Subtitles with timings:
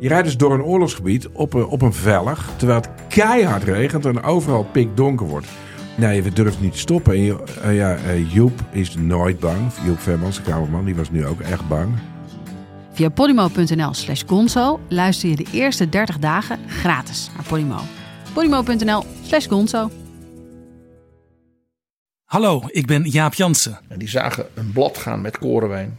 [0.00, 4.04] Je rijdt dus door een oorlogsgebied op een, op een vellig, terwijl het keihard regent
[4.06, 5.46] en overal pikdonker wordt.
[5.96, 7.12] Nee, we durven niet te stoppen.
[7.12, 9.58] En je- eh, ja, eh, Joep is nooit bang.
[9.84, 11.94] Joep Vermans, de kamerman, die was nu ook echt bang.
[12.92, 17.78] Via podimo.nl slash gonzo luister je de eerste 30 dagen gratis naar Podimo.
[18.32, 19.90] podimo.nl slash gonzo.
[22.24, 25.98] Hallo, ik ben Jaap Jansen En die zagen een blad gaan met korenwijn.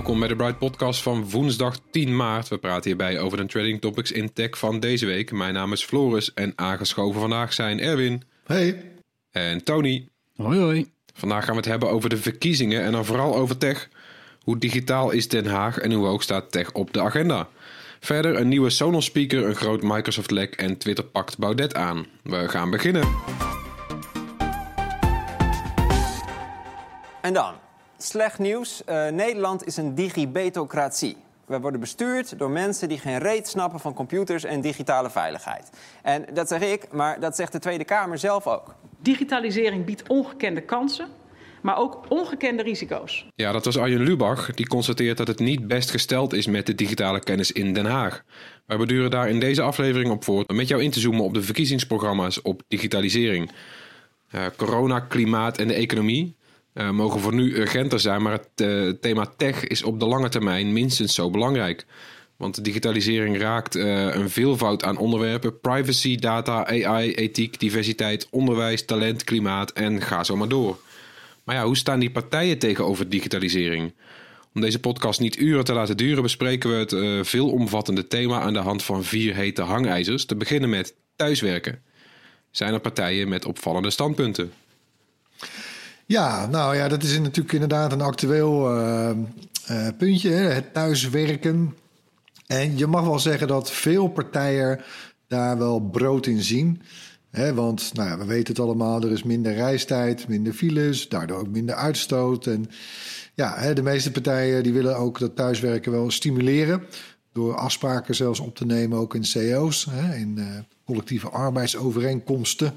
[0.00, 2.48] Welkom bij de Bright Podcast van woensdag 10 maart.
[2.48, 5.32] We praten hierbij over de trading topics in tech van deze week.
[5.32, 8.84] Mijn naam is Floris en aangeschoven vandaag zijn Erwin Hey.
[9.30, 10.08] en Tony.
[10.36, 10.90] Hoi hoi.
[11.14, 13.88] Vandaag gaan we het hebben over de verkiezingen en dan vooral over tech.
[14.42, 17.48] Hoe digitaal is Den Haag en hoe hoog staat tech op de agenda?
[18.00, 22.06] Verder een nieuwe Sonos speaker, een groot Microsoft lek en Twitter pakt Baudet aan.
[22.22, 23.08] We gaan beginnen.
[27.20, 27.54] En dan,
[28.04, 28.84] slecht nieuws.
[28.84, 31.16] Eh, Nederland is een digibetocratie.
[31.46, 35.70] We worden bestuurd door mensen die geen reet snappen van computers en digitale veiligheid.
[36.02, 38.74] En dat zeg ik, maar dat zegt de Tweede Kamer zelf ook.
[38.98, 41.08] Digitalisering biedt ongekende kansen,
[41.60, 43.26] maar ook ongekende risico's.
[43.34, 44.54] Ja, dat was Arjen Lubach.
[44.54, 48.22] Die constateert dat het niet best gesteld is met de digitale kennis in Den Haag.
[48.66, 51.34] Wij beduren daar in deze aflevering op voort om met jou in te zoomen op
[51.34, 53.50] de verkiezingsprogramma's op digitalisering.
[54.28, 56.36] Eh, corona, klimaat en de economie
[56.80, 60.28] eh, mogen voor nu urgenter zijn, maar het eh, thema tech is op de lange
[60.28, 61.86] termijn minstens zo belangrijk.
[62.36, 68.84] Want de digitalisering raakt eh, een veelvoud aan onderwerpen: privacy, data, AI, ethiek, diversiteit, onderwijs,
[68.84, 70.78] talent, klimaat en ga zo maar door.
[71.44, 73.94] Maar ja, hoe staan die partijen tegenover digitalisering?
[74.54, 78.58] Om deze podcast niet uren te laten duren, bespreken we het veelomvattende thema aan de
[78.58, 80.24] hand van vier hete hangijzers.
[80.24, 81.82] Te beginnen met thuiswerken.
[82.50, 84.52] Zijn er partijen met opvallende standpunten?
[86.10, 91.76] Ja, nou ja, dat is natuurlijk inderdaad een actueel eh, eh, puntje, hè, het thuiswerken.
[92.46, 94.80] En je mag wel zeggen dat veel partijen
[95.26, 96.82] daar wel brood in zien.
[97.30, 101.38] Hè, want nou ja, we weten het allemaal, er is minder reistijd, minder files, daardoor
[101.38, 102.46] ook minder uitstoot.
[102.46, 102.70] En
[103.34, 106.82] ja, hè, de meeste partijen die willen ook dat thuiswerken wel stimuleren.
[107.32, 110.46] Door afspraken zelfs op te nemen, ook in CO's, hè, in eh,
[110.84, 112.72] collectieve arbeidsovereenkomsten.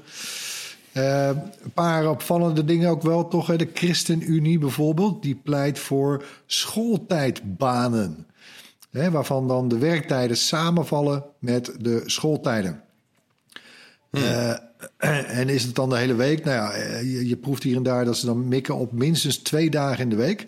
[0.94, 1.28] Eh,
[1.62, 3.46] een paar opvallende dingen ook wel, toch?
[3.46, 3.56] Hè?
[3.56, 8.26] De ChristenUnie bijvoorbeeld, die pleit voor schooltijdbanen.
[8.90, 12.82] Hè, waarvan dan de werktijden samenvallen met de schooltijden.
[14.10, 14.50] Eh,
[15.40, 16.44] en is het dan de hele week?
[16.44, 19.36] Nou ja, eh, je, je proeft hier en daar dat ze dan mikken op minstens
[19.36, 20.46] twee dagen in de week.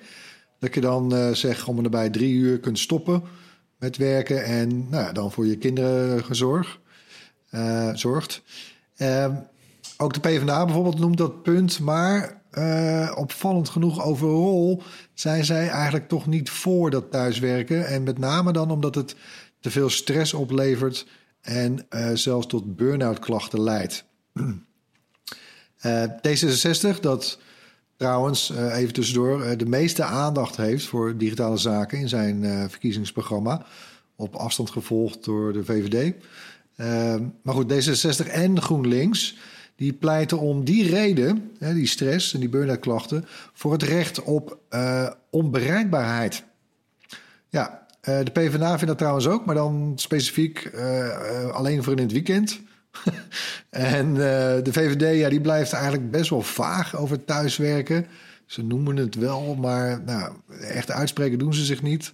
[0.58, 3.22] Dat je dan eh zeg om en nabij drie uur kunt stoppen
[3.78, 6.80] met werken en nou, ja, dan voor je kinderen gezorg,
[7.50, 8.42] eh, zorgt.
[8.96, 9.34] Ehm,
[9.98, 14.82] ook de PvdA bijvoorbeeld noemt dat punt, maar eh, opvallend genoeg overal
[15.14, 17.86] zijn zij eigenlijk toch niet voor dat thuiswerken.
[17.86, 19.16] En met name dan omdat het
[19.60, 21.06] te veel stress oplevert
[21.40, 24.04] en eh, zelfs tot burn-out klachten leidt.
[25.76, 27.38] Eh, D66, dat
[27.96, 33.66] trouwens, even tussendoor, de meeste aandacht heeft voor digitale zaken in zijn verkiezingsprogramma.
[34.16, 36.14] Op afstand gevolgd door de VVD.
[37.42, 39.36] Maar goed, D66 en GroenLinks,
[39.76, 44.22] die pleiten om die reden, hè, die stress en die burn-out klachten, voor het recht
[44.22, 46.44] op eh, onbereikbaarheid.
[47.48, 52.02] Ja, eh, de PvdA vindt dat trouwens ook, maar dan specifiek eh, alleen voor in
[52.02, 52.60] het weekend.
[53.70, 58.06] en de VVD, ja, die blijft eigenlijk best wel vaag over thuiswerken.
[58.46, 62.12] Ze noemen het wel, maar nou, echt uitspreken doen ze zich niet.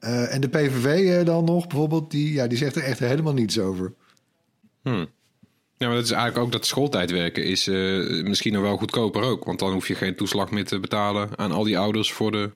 [0.00, 3.92] En de PVV dan nog bijvoorbeeld, die, ja, die zegt er echt helemaal niets over.
[4.82, 5.08] Hmm.
[5.80, 7.74] Ja, maar dat is eigenlijk ook dat schooltijdwerken is eh,
[8.22, 9.44] misschien nog wel goedkoper ook.
[9.44, 12.50] Want dan hoef je geen toeslag meer te betalen aan al die ouders voor de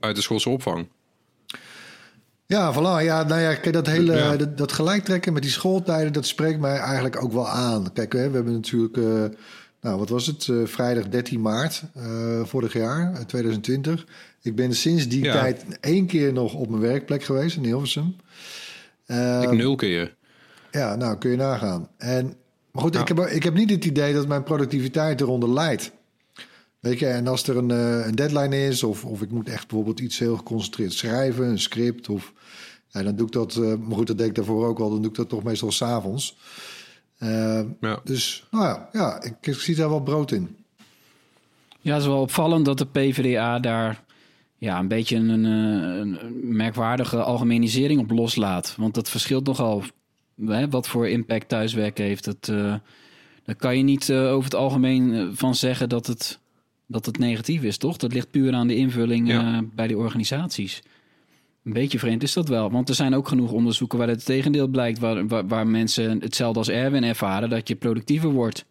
[0.00, 0.88] buitenschoolse opvang.
[2.46, 3.04] Ja, voilà.
[3.04, 4.36] Ja, nou ja, kijk, dat hele Ja.
[4.36, 7.92] dat, dat gelijktrekken met die schooltijden, dat spreekt mij eigenlijk ook wel aan.
[7.92, 9.38] Kijk, hè, we hebben natuurlijk, eh,
[9.80, 10.48] nou, wat was het?
[10.48, 11.82] Eh, vrijdag 13 maart
[12.42, 14.04] vorig jaar, eh, 2020.
[14.42, 15.32] Ik ben sinds die Ja.
[15.32, 18.16] tijd één keer nog op mijn werkplek geweest in Hilversum.
[19.42, 20.14] Ik nul keer.
[20.70, 21.88] ja, nou kun je nagaan.
[21.98, 22.34] En
[22.74, 25.92] Maar goed, ik, heb, ik heb niet het idee dat mijn productiviteit eronder leidt.
[26.80, 29.66] Weet je, en als er een, eh, een deadline is, of, of ik moet echt
[29.68, 32.32] bijvoorbeeld iets heel geconcentreerd schrijven, een script, of
[32.88, 33.56] ja, dan doe ik dat.
[33.56, 34.90] eh, maar goed, dat deed ik daarvoor ook al.
[34.90, 36.36] Dan doe ik dat toch meestal s'avonds.
[37.18, 38.00] Uh, Ja.
[38.04, 40.56] Dus nou ja, ja ik, ik zie daar wel brood in.
[41.80, 44.02] Ja, het is wel opvallend dat de PvdA daar
[44.58, 48.74] ja, een beetje een, eh, een, een merkwaardige algemenisering op loslaat.
[48.78, 49.82] Want dat verschilt nogal
[50.46, 52.24] hè, wat voor impact thuiswerken heeft.
[52.24, 52.74] Dat, eh,
[53.44, 56.40] daar kan je niet eh, over het algemeen eh, van zeggen dat het,
[56.86, 57.96] dat het negatief is, toch?
[57.96, 59.62] Dat ligt puur aan de invulling Ja.
[59.74, 60.82] bij die organisaties.
[61.64, 62.70] Een beetje vreemd is dat wel.
[62.70, 64.98] Want er zijn ook genoeg onderzoeken waar het tegendeel blijkt.
[64.98, 68.64] Waar, waar, waar mensen hetzelfde als Erwin ervaren, dat je productiever wordt.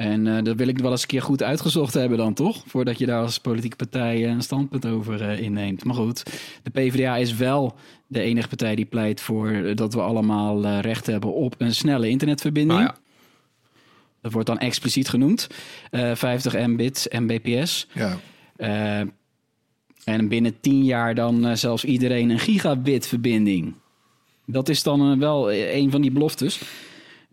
[0.00, 2.62] En eh, dat wil ik wel eens een keer goed uitgezocht hebben dan, toch?
[2.66, 5.84] Voordat je daar als politieke partij eh, een standpunt over eh, inneemt.
[5.84, 6.22] Maar goed,
[6.62, 7.76] de PvdA is wel
[8.06, 12.78] de enige partij die pleit voor dat we allemaal recht hebben op een snelle internetverbinding.
[12.80, 12.98] Nou ja.
[14.20, 15.46] Dat wordt dan expliciet genoemd.
[15.90, 17.86] Eh 50 mbit, mbps.
[17.92, 18.18] Ja.
[20.04, 23.74] En binnen 10 jaar dan zelfs iedereen een gigabit verbinding.
[24.46, 26.60] Dat is dan wel een van die beloftes.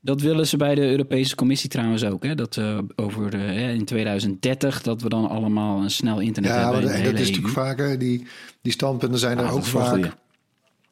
[0.07, 2.23] Dat willen ze bij de Europese Commissie trouwens ook.
[2.23, 2.35] Hè?
[2.35, 3.33] Dat eh, over
[3.73, 6.81] in 2030 dat we dan allemaal een snel internet Ja, hebben.
[6.81, 7.65] de dat, dat is natuurlijk EU.
[7.65, 7.99] vaker.
[7.99, 8.27] Die,
[8.61, 9.87] die standpunten zijn er Ah, dat ook vaak.
[9.89, 10.11] goeie.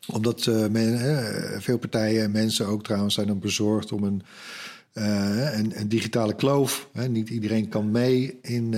[0.07, 4.21] Omdat eh, men, veel partijen en mensen ook trouwens zijn dan bezorgd om een,
[4.93, 6.89] eh, een, een digitale kloof.
[6.93, 7.07] Hè.
[7.09, 8.73] Niet iedereen kan mee in,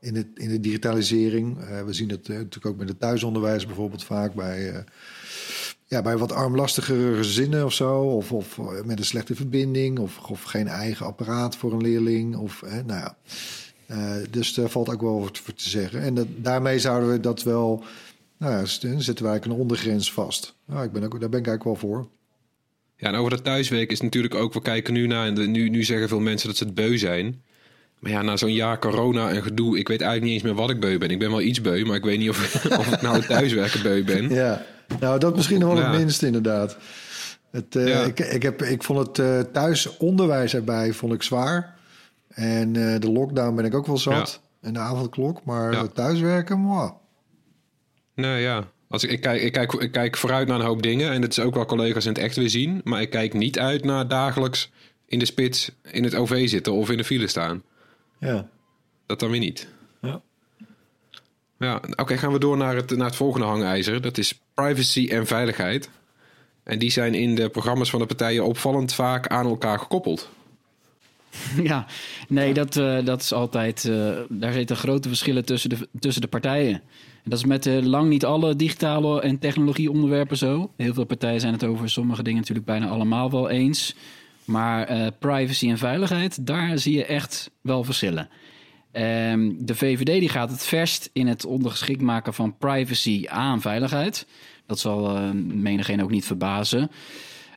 [0.00, 1.58] in, het, in de digitalisering.
[1.86, 4.84] We zien eh, natuurlijk ook met het thuisonderwijs bijvoorbeeld vaak bij,
[5.86, 8.00] ja, bij wat armlastigere gezinnen of zo.
[8.00, 12.36] Of, of eh, met een slechte verbinding of, of geen eigen apparaat voor een leerling.
[12.36, 13.16] Of, hè, nou ja.
[13.86, 16.00] Eh, dus daar valt ook wel wat voor te zeggen.
[16.00, 17.84] En dat, daarmee zouden we dat wel...
[18.38, 20.54] Nou ja, zetten we eigenlijk een ondergrens vast.
[20.66, 22.08] Nou, ik ben ook, daar ben ik eigenlijk wel voor.
[22.96, 25.68] Ja, en over dat thuiswerk is natuurlijk ook, we kijken nu naar, en de- nu,
[25.68, 27.42] nu zeggen veel mensen dat ze het beu zijn.
[27.98, 30.70] Maar ja, na zo'n jaar corona en gedoe, ik weet eigenlijk niet eens meer wat
[30.70, 31.10] ik beu ben.
[31.10, 34.04] Ik ben wel iets beu, maar ik weet niet of, of ik nou thuiswerken beu
[34.04, 34.28] ben.
[34.30, 34.66] Ja,
[35.00, 35.90] nou dat misschien nog wel Ja.
[35.90, 36.76] het minste inderdaad.
[37.50, 38.02] Het, eh, Ja.
[38.02, 41.74] ik, ik, heb, ik vond het eh, thuisonderwijs erbij vond ik zwaar.
[42.28, 44.40] En eh, de lockdown ben ik ook wel zat.
[44.60, 45.44] En de avondklok.
[45.44, 46.90] Maar thuiswerken, mwah.
[48.14, 51.10] Nou ja, als ik, ik, kijk, ik, kijk, ik kijk vooruit naar een hoop dingen.
[51.12, 52.80] En dat is ook wel collega's in het echt weer zien.
[52.84, 54.70] Maar ik kijk niet uit naar dagelijks
[55.06, 57.62] in de spits in het OV zitten of in de file staan.
[58.18, 58.48] Ja.
[59.06, 59.68] Dat dan weer niet.
[60.00, 60.22] Ja.
[61.64, 64.00] Ja, oké, gaan we door naar het, naar het volgende hangijzer.
[64.00, 65.90] Dat is privacy en veiligheid.
[66.62, 70.28] En die zijn in de programma's van de partijen opvallend vaak aan elkaar gekoppeld.
[71.62, 71.86] Ja,
[72.28, 73.84] nee, dat, eh, dat is altijd.
[73.84, 76.72] eh, daar zitten grote verschillen tussen de, tussen de partijen.
[77.24, 80.70] En dat is met eh, lang niet alle digitale en technologieonderwerpen zo.
[80.76, 83.94] Heel veel partijen zijn het over sommige dingen natuurlijk bijna allemaal wel eens.
[84.44, 88.28] Maar privacy en veiligheid, daar zie je echt wel verschillen.
[88.94, 94.26] Ehm, de VVD die gaat het verst in het ondergeschikt maken van privacy aan veiligheid.
[94.66, 96.90] Dat zal eh menigeen ook niet verbazen.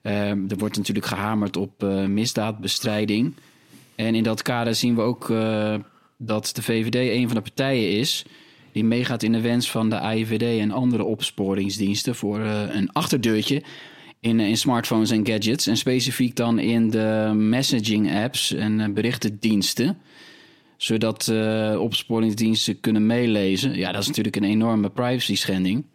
[0.02, 3.34] Ehm, er wordt natuurlijk gehamerd op eh, misdaadbestrijding.
[3.96, 5.76] En in dat kader zien we ook eh,
[6.18, 8.26] dat de VVD een van de partijen is
[8.72, 13.64] die meegaat in de wens van de AIVD en andere opsporingsdiensten voor eh, een achterdeurtje
[14.20, 15.68] in, smartphones en gadgets.
[15.68, 19.98] En specifiek dan in de messaging apps en berichtendiensten.
[20.78, 23.76] Zodat eh, opsporingsdiensten kunnen meelezen.
[23.76, 25.86] Ja, dat is natuurlijk een enorme privacy schending.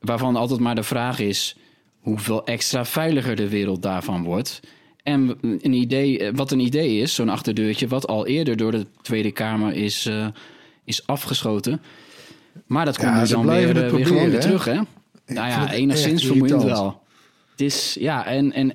[0.00, 1.56] Waarvan altijd maar de vraag is
[2.00, 4.60] hoeveel extra veiliger de wereld daarvan wordt.
[5.02, 9.32] En een idee, wat een idee is, zo'n achterdeurtje, wat al eerder door de Tweede
[9.32, 10.26] Kamer is, eh,
[10.84, 11.80] is afgeschoten.
[12.66, 14.74] Maar dat komt Ja, ze dan weer, eh, weer gewoon weer terug, hè?
[15.26, 17.02] Nou ja, enigszins vermoeiend wel.
[17.50, 18.52] Het is, ja, en...
[18.52, 18.72] en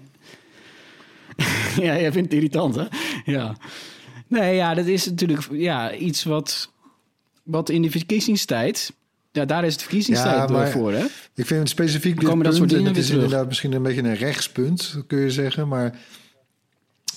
[1.86, 2.86] ja, jij vindt het irritant, hè?
[3.25, 3.56] Ja.
[4.29, 6.71] Nee, ja, dat is natuurlijk ja, iets wat,
[7.43, 8.93] wat in de verkiezingstijd...
[9.31, 11.05] Ja, daar is het verkiezingstijd Ja, voor, hè?
[11.33, 13.24] Ik vind het specifiek dit dat soort dingen het is terug.
[13.24, 15.67] inderdaad misschien een beetje een rechtspunt, kun je zeggen.
[15.67, 16.00] Maar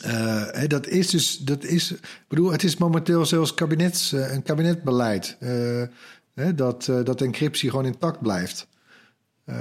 [0.03, 1.95] eh, hè, dat is dus, dat is,
[2.29, 5.37] bedoel, het is momenteel zelfs kabinets, eh, een kabinetbeleid.
[5.41, 5.83] eh,
[6.35, 8.67] hè, dat, dat encryptie gewoon intact blijft.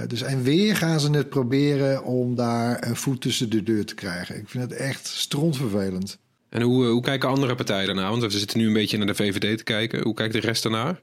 [0.08, 3.96] Dus en weer gaan ze het proberen om daar een voet tussen de deur te
[3.96, 4.38] krijgen.
[4.38, 6.18] Ik vind het echt strontvervelend.
[6.52, 8.10] En hoe, eh, hoe kijken andere partijen daarnaar?
[8.10, 10.02] Want we zitten nu een beetje naar de VVD te kijken.
[10.04, 11.02] Hoe kijkt de rest daarnaar?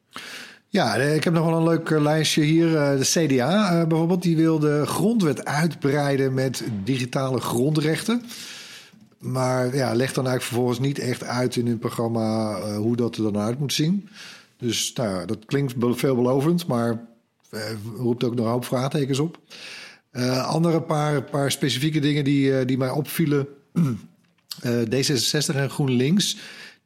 [0.68, 2.76] Ja, ik heb nog wel een leuk eh, lijstje hier.
[2.76, 8.22] Eh, De CDA bijvoorbeeld, die wil de grondwet uitbreiden met digitale grondrechten.
[9.18, 13.22] Maar ja, legt dan eigenlijk vervolgens niet echt uit in hun programma hoe dat er
[13.22, 14.08] dan uit moet zien.
[14.58, 17.06] Dus nou, dat klinkt be- veelbelovend, maar
[17.96, 19.38] roept ook nog een hoop vraagtekens op.
[20.44, 23.46] Andere paar, paar specifieke dingen die, die mij opvielen
[24.62, 26.36] Eh, D66 en GroenLinks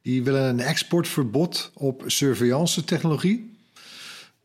[0.01, 3.51] die willen een exportverbod op surveillance technologie.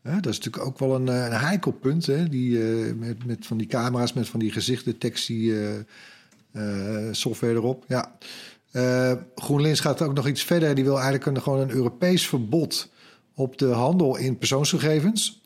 [0.02, 2.06] dat is natuurlijk ook wel een, een heikel punt.
[2.06, 2.28] Hè?
[2.28, 2.58] Die,
[2.94, 5.54] met, met van die camera's, met van die gezichtdetectie
[7.10, 7.84] software erop.
[7.88, 8.12] Ja.
[9.34, 10.74] GroenLinks gaat ook nog iets verder.
[10.74, 12.88] Die wil eigenlijk een, gewoon een Europees verbod
[13.34, 15.42] op de handel in persoonsgegevens.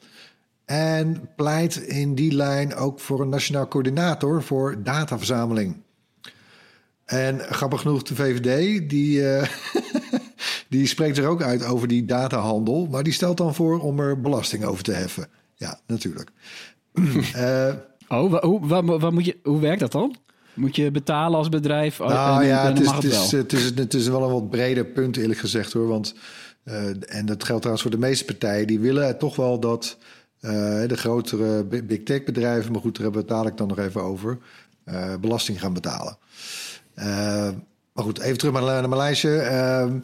[0.64, 5.81] En pleit in die lijn ook voor een nationaal coördinator voor dataverzameling.
[7.12, 9.42] En grappig genoeg, de VVD, die, uh,
[10.68, 12.86] die spreekt er ook uit over die datahandel.
[12.90, 15.26] Maar die stelt dan voor om er belasting over te heffen.
[15.54, 16.30] Ja, natuurlijk.
[16.94, 17.68] uh,
[18.08, 20.16] oh, hoe, wat, wat moet je, hoe werkt dat dan?
[20.54, 22.00] Moet je betalen als bedrijf?
[22.00, 24.84] Oh, nou ja, het is, het, is, het, is, het is wel een wat breder
[24.84, 25.88] punt eerlijk gezegd hoor.
[25.88, 26.14] Want,
[26.64, 28.66] uh, en dat geldt trouwens voor de meeste partijen.
[28.66, 29.98] Die willen toch wel dat
[30.86, 32.72] de grotere big tech bedrijven...
[32.72, 34.38] maar goed, daar hebben we het dadelijk dan nog even over...
[35.20, 36.18] Belasting gaan betalen.
[36.94, 39.38] Maar goed, even terug naar, mijn lijstje.
[39.38, 39.98] Ehm,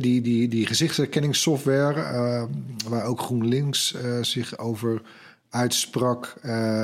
[0.00, 2.48] die, die, die gezichtsherkenningssoftware...
[2.88, 5.02] waar ook GroenLinks zich over
[5.50, 6.34] uitsprak.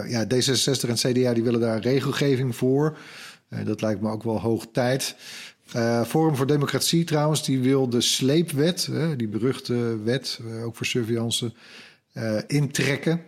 [0.09, 2.97] Ja, D66 en CDA die willen daar regelgeving voor.
[3.65, 5.17] Dat lijkt me ook wel hoog tijd.
[6.07, 11.53] Forum voor Democratie trouwens, die wil de sleepwet, die beruchte wet, ook voor surveillance,
[12.47, 13.21] intrekken.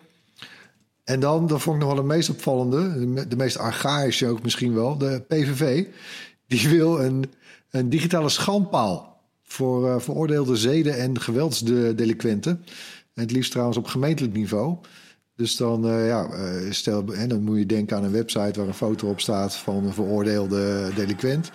[1.04, 4.74] En dan, dat vond ik nog wel de meest opvallende, de, meest archaïsche ook misschien
[4.74, 5.86] wel, de PVV.
[6.46, 7.24] Die wil een,
[7.70, 12.64] een digitale schandpaal voor veroordeelde zeden- en geweldsdelinquenten.
[13.14, 14.76] En het liefst trouwens op gemeentelijk niveau.
[15.36, 18.74] Dus dan, uh, ja, uh, stel, dan moet je denken aan een website waar een
[18.74, 21.50] foto op staat van een veroordeelde delinquent.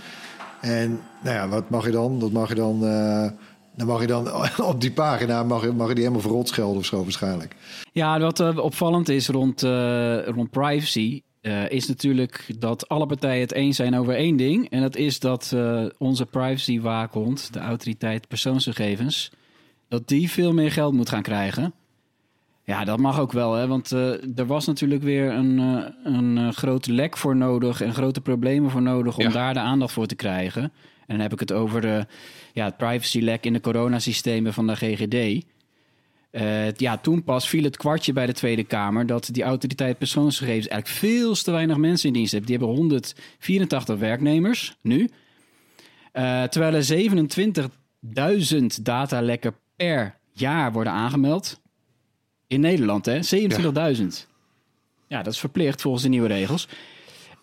[0.62, 2.20] En nou ja, wat mag je dan?
[2.20, 2.80] Dat mag je dan,
[3.80, 4.28] dan mag je dan
[4.74, 7.56] op die pagina mag je, mag je die helemaal verrot schelden of zo waarschijnlijk.
[7.92, 9.62] Ja, wat opvallend is rond,
[10.26, 11.22] rond privacy,
[11.68, 14.70] is natuurlijk dat alle partijen het eens zijn over één ding.
[14.70, 15.56] En dat is dat
[15.98, 19.32] onze privacy-waakhond, de autoriteit persoonsgegevens,
[19.88, 21.74] dat die veel meer geld moet gaan krijgen.
[22.70, 23.68] Ja, dat mag ook wel, hè?
[23.68, 27.94] want uh, er was natuurlijk weer een, uh, een uh, groot lek voor nodig en
[27.94, 29.30] grote problemen voor nodig om ja.
[29.30, 30.72] daar de aandacht voor te krijgen.
[31.10, 32.06] En dan heb ik het over de,
[32.54, 35.46] ja, het privacy-lek in de coronasystemen van de GGD.
[36.80, 41.00] ja, toen pas viel het kwartje bij de Tweede Kamer dat die autoriteit persoonsgegevens eigenlijk
[41.00, 42.48] veel te weinig mensen in dienst heeft.
[42.48, 45.10] Die hebben 184 werknemers nu,
[46.50, 47.10] terwijl er
[48.52, 51.60] 27.000 datalekken per jaar worden aangemeld.
[52.48, 53.20] In Nederland, hè?
[53.98, 54.28] 27.000.
[55.08, 55.24] Ja.
[55.24, 56.68] dat is verplicht volgens de nieuwe regels.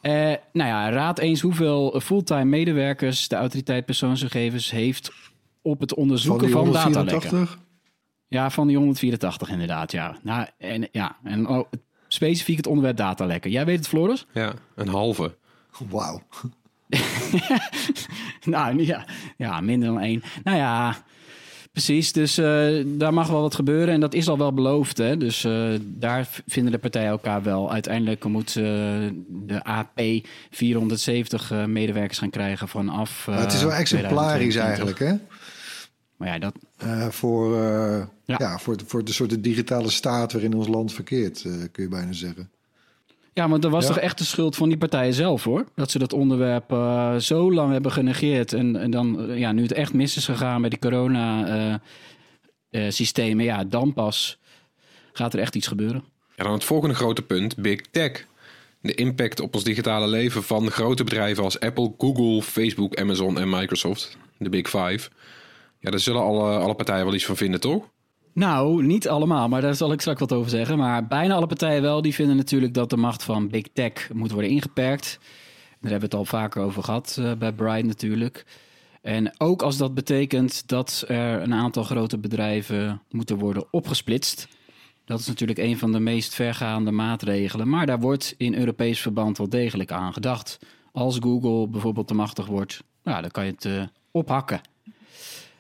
[0.07, 0.13] Uh,
[0.53, 5.13] nou ja, raad eens hoeveel fulltime medewerkers de autoriteit persoonsgegevens heeft
[5.63, 7.49] op het onderzoeken van, van datalekken.
[8.29, 10.17] Ja, van die 184 inderdaad, ja.
[10.23, 11.71] Nou, en, ja, en oh,
[12.09, 13.51] specifiek het onderwerp datalekken.
[13.51, 14.27] Jij weet het, Floris?
[14.33, 15.37] Ja, een halve.
[15.89, 16.23] Wauw.
[18.45, 20.23] nou, ja, ja, minder dan één.
[20.45, 20.97] Nou ja,
[21.77, 24.99] Precies, dus uh, daar mag wel wat gebeuren en dat is al wel beloofd.
[24.99, 25.17] Hè?
[25.17, 27.73] Dus uh, daar vinden de partijen elkaar wel.
[27.73, 28.65] Uiteindelijk moet uh,
[29.29, 30.01] de AP
[30.51, 33.27] 470 medewerkers gaan krijgen vanaf.
[33.31, 35.15] het is wel exemplarisch eigenlijk, hè?
[36.17, 36.55] Maar ja, dat.
[37.15, 38.09] voor, ja.
[38.25, 38.59] ja.
[38.59, 41.43] voor, voor de soort digitale staat waarin ons land verkeert,
[41.73, 42.51] kun je bijna zeggen.
[43.37, 45.65] Ja, maar dat was toch echt de schuld van die partijen zelf hoor.
[45.75, 48.53] Dat ze dat onderwerp uh, zo lang hebben genegeerd.
[48.53, 53.51] En, en dan, uh, ja, nu het echt mis is gegaan met die corona-systemen, uh,
[53.51, 54.39] ja, dan pas
[55.13, 56.05] gaat er echt iets gebeuren.
[56.37, 58.27] Ja, dan het volgende grote punt: Big Tech.
[58.81, 63.49] De impact op ons digitale leven van grote bedrijven als Apple, Google, Facebook, Amazon en
[63.49, 64.17] Microsoft.
[64.39, 65.09] De Big Five.
[65.81, 67.89] Ja, daar zullen alle, alle partijen wel iets van vinden, toch?
[68.37, 70.79] Nou, niet allemaal, maar daar zal ik straks wat over zeggen.
[70.79, 74.31] Maar bijna alle partijen wel, die vinden natuurlijk dat de macht van Big Tech moet
[74.31, 75.19] worden ingeperkt.
[75.81, 78.45] Daar hebben we het al vaker over gehad uh, bij Brian natuurlijk.
[79.03, 84.49] En ook als dat betekent dat er een aantal grote bedrijven moeten worden opgesplitst.
[85.05, 87.69] Dat is natuurlijk een van de meest vergaande maatregelen.
[87.69, 90.59] Maar daar wordt in Europees verband wel degelijk aan gedacht.
[90.93, 94.61] Als Google bijvoorbeeld te machtig wordt, nou, dan kan je het uh, ophakken.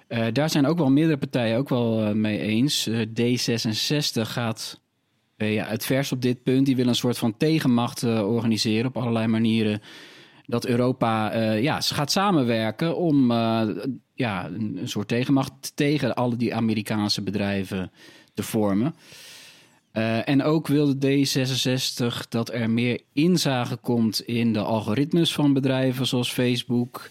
[0.08, 2.88] Uh, daar zijn ook wel meerdere partijen ook wel uh, mee eens.
[2.88, 4.80] Uh, D66 gaat
[5.36, 6.66] ja, het vers op dit punt.
[6.66, 9.80] Die wil een soort van tegenmacht organiseren op allerlei manieren.
[10.46, 13.32] Dat Europa ja, gaat samenwerken om
[14.14, 17.90] ja, een, een, soort tegenmacht tegen alle die Amerikaanse bedrijven
[18.34, 18.94] te vormen.
[20.24, 26.06] en ook wil de D66 dat er meer inzage komt in de algoritmes van bedrijven
[26.06, 27.08] zoals Facebook.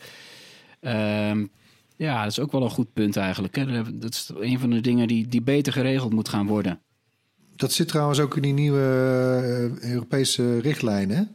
[1.96, 3.56] Ja, dat is ook wel een goed punt eigenlijk.
[3.56, 3.98] Hè?
[4.00, 6.80] Dat is een van de dingen die, die beter geregeld moet gaan worden.
[7.56, 11.30] Dat zit trouwens ook in die nieuwe uh, Europese richtlijnen.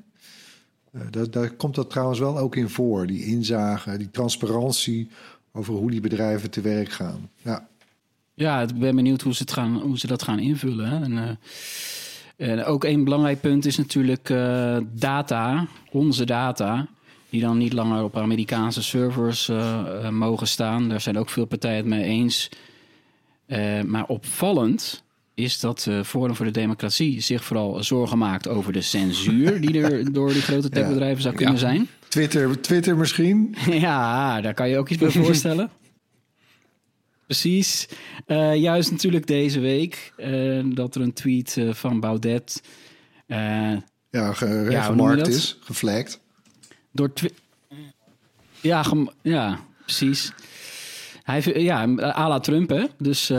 [0.93, 3.07] Uh, daar, daar komt dat trouwens wel ook in voor.
[3.07, 5.11] Die inzage, die transparantie
[5.53, 7.31] over hoe die bedrijven te werk gaan.
[7.43, 7.69] Ja,
[8.35, 10.89] ja ik ben benieuwd hoe ze, het gaan, hoe ze dat gaan invullen.
[10.89, 11.03] Hè?
[11.03, 16.89] En, uh, en ook een belangrijk punt is natuurlijk uh, data, onze data
[17.31, 20.89] die dan niet langer op Amerikaanse servers uh, mogen staan.
[20.89, 22.49] Daar zijn ook veel partijen het mee eens.
[23.47, 25.03] Uh, maar opvallend
[25.35, 29.83] is dat uh, Forum voor de Democratie zich vooral zorgen maakt over de censuur die
[29.83, 31.23] er door die grote techbedrijven ja.
[31.23, 31.61] zou kunnen ja.
[31.61, 31.89] zijn.
[32.09, 33.55] Twitter, Twitter misschien?
[33.87, 35.71] ja, daar kan je ook iets bij voorstellen.
[37.27, 37.89] Precies.
[38.27, 42.63] Uh, juist natuurlijk deze week uh, dat er een tweet uh, van Baudet.
[43.27, 46.21] ja, gemarkt ja, is, geflagd.
[46.93, 47.11] Door
[48.61, 48.85] ja,
[49.23, 50.33] ja, precies.
[51.23, 52.85] Hij, ja, à la Trump, hè.
[52.99, 53.39] Dus uh,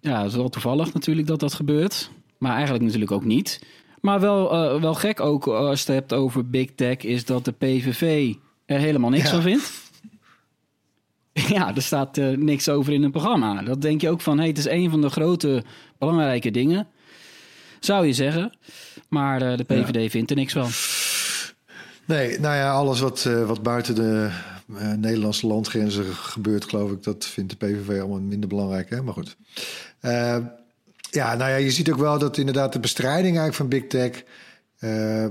[0.00, 2.10] ja, het is wel toevallig natuurlijk dat dat gebeurt.
[2.38, 3.60] Maar eigenlijk natuurlijk ook niet.
[4.00, 6.96] Maar wel, uh, wel gek ook als je het hebt over Big Tech...
[6.96, 8.34] is dat de PVV
[8.66, 9.30] er helemaal niks ja.
[9.30, 9.72] van vindt.
[11.32, 13.62] Ja, er staat uh, niks over in een programma.
[13.62, 15.64] Dat denk je ook van, hey, het is een van de grote
[15.98, 16.86] belangrijke dingen.
[17.80, 18.52] Zou je zeggen.
[19.08, 20.08] Maar de ja.
[20.08, 20.68] vindt er niks van.
[22.06, 24.30] Nee, nou ja, alles wat, uh, wat buiten de
[24.70, 28.90] uh, Nederlandse landgrenzen gebeurt, geloof ik, dat vindt de PVV allemaal minder belangrijk.
[28.90, 29.02] Hè?
[29.02, 29.36] Maar goed.
[30.02, 30.36] Uh,
[31.10, 34.24] ja, nou ja, je ziet ook wel dat inderdaad de bestrijding eigenlijk van Big Tech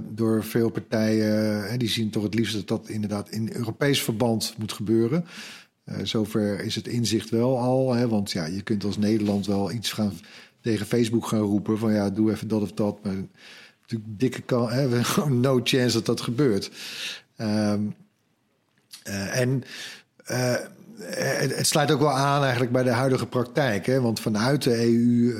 [0.10, 4.74] door veel partijen, die zien toch het liefst dat dat inderdaad in Europees verband moet
[4.74, 5.26] gebeuren.
[6.04, 8.08] zover is het inzicht wel al, hè?
[8.08, 10.14] want ja, je kunt als Nederland wel iets gaan
[10.62, 13.04] tegen Facebook gaan roepen van ja, doe even dat of dat.
[13.04, 13.14] Maar
[13.92, 16.72] natuurlijk dikke kans, hè, no chance dat dat gebeurt.
[17.38, 17.96] Um,
[19.08, 19.64] uh, en
[20.32, 20.56] uh,
[21.00, 23.86] het, het, sluit ook wel aan eigenlijk bij de huidige praktijk.
[23.86, 24.02] Hè?
[24.02, 25.36] Want vanuit de EU,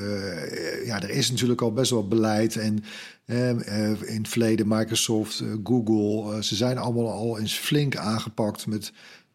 [0.84, 2.56] ja, er is natuurlijk al best wel beleid.
[2.56, 2.84] En
[3.26, 8.92] in het verleden Microsoft, Google, ze zijn allemaal al eens flink aangepakt met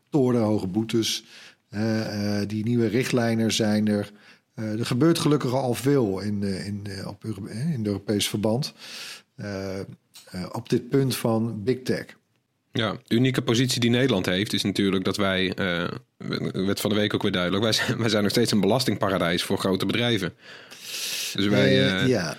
[0.09, 1.25] torenhoge boetes.
[2.47, 4.11] die nieuwe richtlijnen zijn er.
[4.59, 8.73] Uh, er gebeurt gelukkig al veel in, uh, in, uh, op in Europees verband.
[10.51, 12.05] op dit punt van big tech.
[12.71, 15.53] Ja, de unieke positie die Nederland heeft is natuurlijk dat wij,
[16.51, 19.43] werd van de week ook weer duidelijk, wij zijn, wij zijn nog steeds een belastingparadijs
[19.43, 20.33] voor grote bedrijven.
[21.33, 21.73] Dus wij,
[22.07, 22.35] ja.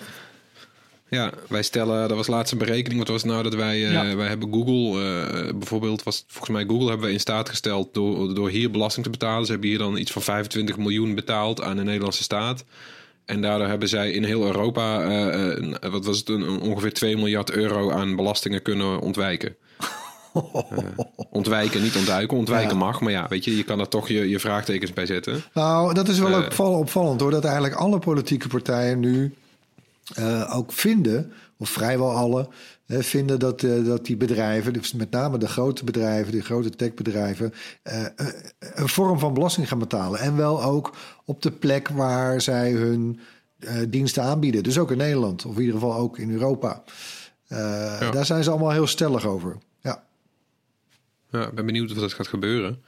[1.09, 2.99] Ja, wij stellen, dat was laatste berekening.
[2.99, 4.15] Wat was het nou dat wij, uh, ja.
[4.15, 8.33] wij hebben Google, uh, bijvoorbeeld, was volgens mij Google hebben we in staat gesteld door,
[8.33, 9.45] door hier belasting te betalen.
[9.45, 12.63] Ze hebben hier dan iets van 25 miljoen betaald aan de Nederlandse staat.
[13.25, 17.51] En daardoor hebben zij in heel Europa, uh, wat was het, een, ongeveer 2 miljard
[17.51, 19.55] euro aan belastingen kunnen ontwijken.
[21.31, 22.37] ontwijken, niet ontduiken.
[22.37, 22.83] Ontwijken ja.
[22.83, 25.43] mag, maar ja, weet je, je kan er toch je, je vraagtekens bij zetten.
[25.53, 29.33] Nou, dat is wel ook opvallend hoor, dat eigenlijk alle politieke partijen nu
[30.17, 32.47] uh, ook vinden, of vrijwel alle,
[32.87, 36.69] uh, vinden dat, uh, dat die bedrijven, dus met name de grote bedrijven, die grote
[36.69, 37.53] techbedrijven,
[38.59, 40.19] een vorm van belasting gaan betalen.
[40.19, 40.95] En wel ook
[41.25, 43.19] op de plek waar zij hun
[43.87, 44.63] diensten aanbieden.
[44.63, 46.83] Dus ook in Nederland, of in ieder geval ook in Europa.
[47.47, 48.11] Ja.
[48.11, 49.57] Daar zijn ze allemaal heel stellig over.
[49.81, 50.03] Ja,
[51.29, 52.83] ja ik ben benieuwd of dat gaat gebeuren.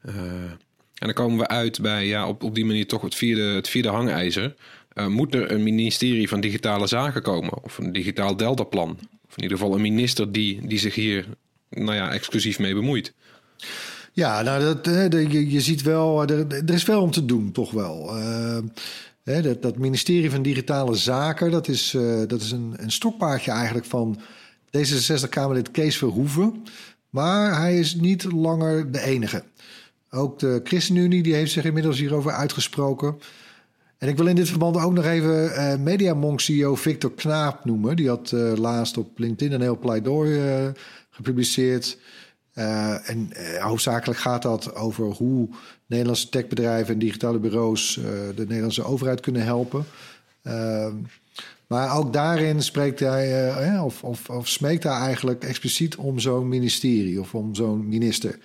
[0.00, 0.58] en
[0.94, 3.88] dan komen we uit bij ja, op, op die manier toch het vierde, het vierde
[3.88, 4.54] hangijzer.
[4.94, 7.62] Uh, moet er een ministerie van Digitale Zaken komen?
[7.62, 8.98] Of een digitaal deltaplan?
[9.28, 11.26] Of in ieder geval een minister die, die zich hier
[11.70, 13.12] nou ja, exclusief mee bemoeit?
[14.12, 17.70] Ja, nou, dat, je, je ziet wel, er, er, is veel om te doen, toch
[17.70, 18.18] wel.
[18.18, 18.58] Uh,
[19.42, 24.20] dat, dat, ministerie van Digitale Zaken, dat is, dat is een, een stokpaardje eigenlijk van
[24.78, 26.62] D66-Kamerlid Kees Verhoeven.
[27.10, 29.42] Maar hij is niet langer de enige.
[30.10, 33.18] Ook de ChristenUnie die heeft zich inmiddels hierover uitgesproken.
[34.00, 37.96] En ik wil in dit verband ook nog even uh, Mediamonk CEO Victor Knaap noemen.
[37.96, 40.68] Die had uh, laatst op LinkedIn een heel pleidooi uh,
[41.10, 41.98] gepubliceerd.
[42.54, 45.48] en hoofdzakelijk gaat dat over hoe
[45.86, 47.94] Nederlandse techbedrijven en digitale bureaus
[48.34, 49.84] de Nederlandse overheid kunnen helpen.
[50.42, 50.94] Ehm,
[51.66, 57.20] maar ook daarin spreekt hij, of, of, of smeekt hij eigenlijk expliciet om zo'n ministerie
[57.20, 58.38] of om zo'n minister.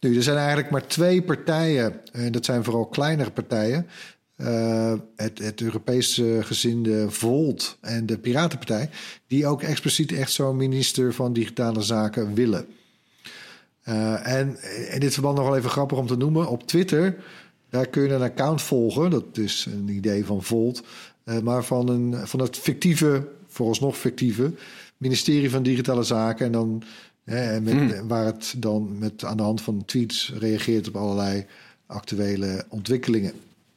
[0.00, 3.86] Nu, er zijn eigenlijk maar twee partijen, en dat zijn vooral kleinere partijen,
[4.36, 8.90] uh, het, het Europese gezinde Volt en de Piratenpartij,
[9.26, 12.66] die ook expliciet echt zo'n minister van Digitale Zaken willen.
[13.88, 14.56] Uh, en
[14.92, 17.16] in dit verband nog wel even grappig om te noemen: op Twitter,
[17.70, 19.10] daar kun je een account volgen.
[19.10, 20.82] Dat is een idee van Volt,
[21.24, 24.52] uh, maar van, een, van het fictieve, vooralsnog fictieve,
[24.96, 26.46] ministerie van Digitale Zaken.
[26.46, 26.82] En dan,
[27.62, 28.08] met, hmm.
[28.08, 31.46] waar het dan met, aan de hand van tweets reageert op allerlei
[31.86, 33.32] actuele ontwikkelingen.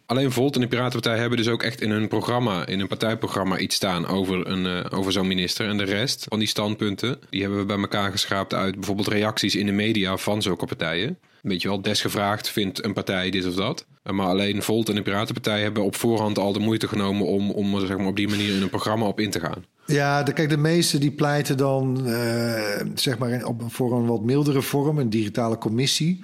[0.09, 3.57] Alleen Volt en de Piratenpartij hebben dus ook echt in hun programma, in hun partijprogramma,
[3.57, 5.67] iets staan over, een, eh, over zo'n minister.
[5.67, 9.55] En de rest van die standpunten, die hebben we bij elkaar geschraapt uit bijvoorbeeld reacties
[9.55, 11.17] in de media van zulke partijen.
[11.41, 13.85] Weet je wel, desgevraagd vindt een partij dit of dat.
[14.03, 17.51] Eh, Maar alleen Volt en de Piratenpartij hebben op voorhand al de moeite genomen om,
[17.51, 19.65] om zeg maar, op die manier in een programma op in te gaan.
[19.85, 24.61] Ja, de, kijk, de meesten die pleiten dan eh, zeg maar voor een wat mildere
[24.61, 26.23] vorm, een digitale commissie.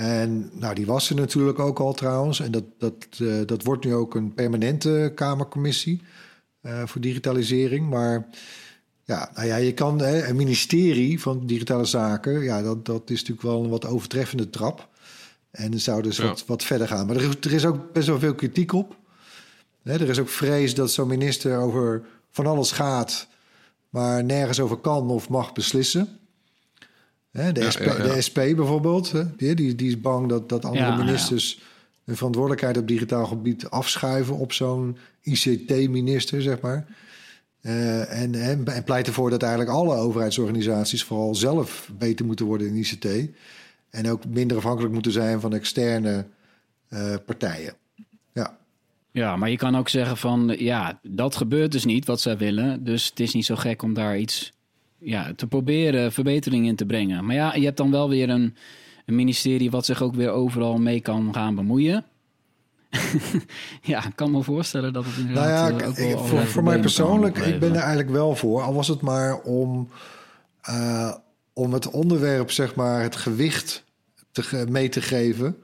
[0.00, 2.40] En nou, die was er natuurlijk ook al trouwens.
[2.40, 6.02] En dat, dat, eh, dat wordt nu ook een permanente Kamercommissie
[6.60, 7.88] eh, voor digitalisering.
[7.88, 8.28] Maar
[9.04, 13.18] ja, nou ja, je kan hè, een ministerie van digitale zaken, ja, dat, dat is
[13.18, 14.88] natuurlijk wel een wat overtreffende trap.
[15.50, 16.26] En zou dus Ja.
[16.26, 17.06] wat, wat verder gaan.
[17.06, 18.96] Maar er is, er is ook best wel veel kritiek op.
[19.82, 23.28] Hè, er is ook vrees dat zo'n minister over van alles gaat,
[23.88, 26.19] maar nergens over kan of mag beslissen.
[27.30, 28.02] Hè, de, Ja, SP, ja, ja.
[28.02, 31.04] de SP bijvoorbeeld, hè, die, die, is bang dat, dat andere Ja, ja.
[31.04, 31.60] ministers
[32.04, 36.86] hun verantwoordelijkheid op digitaal gebied afschuiven op zo'n ICT-minister, zeg maar.
[37.60, 42.66] Eh, en, en, en pleit ervoor dat eigenlijk alle overheidsorganisaties vooral zelf beter moeten worden
[42.66, 43.06] in ICT.
[43.90, 46.26] En ook minder afhankelijk moeten zijn van externe
[46.88, 47.74] eh, partijen.
[48.32, 48.58] Ja.
[49.10, 52.84] Ja, maar je kan ook zeggen van ja, dat gebeurt dus niet wat zij willen.
[52.84, 54.52] Dus het is niet zo gek om daar iets
[55.00, 57.24] ja, te proberen verbetering in te brengen.
[57.24, 58.56] Maar ja, je hebt dan wel weer een,
[59.06, 62.04] een ministerie wat zich ook weer overal mee kan gaan bemoeien.
[63.82, 66.80] ja, ik kan me voorstellen dat het Nou inderdaad ja, eh, ook wel voor, mij
[66.80, 68.62] persoonlijk, ik ben er eigenlijk wel voor.
[68.62, 69.88] Al was het maar om,
[70.60, 71.14] eh,
[71.52, 73.84] om het onderwerp, zeg maar, het gewicht
[74.32, 75.56] te, mee te geven...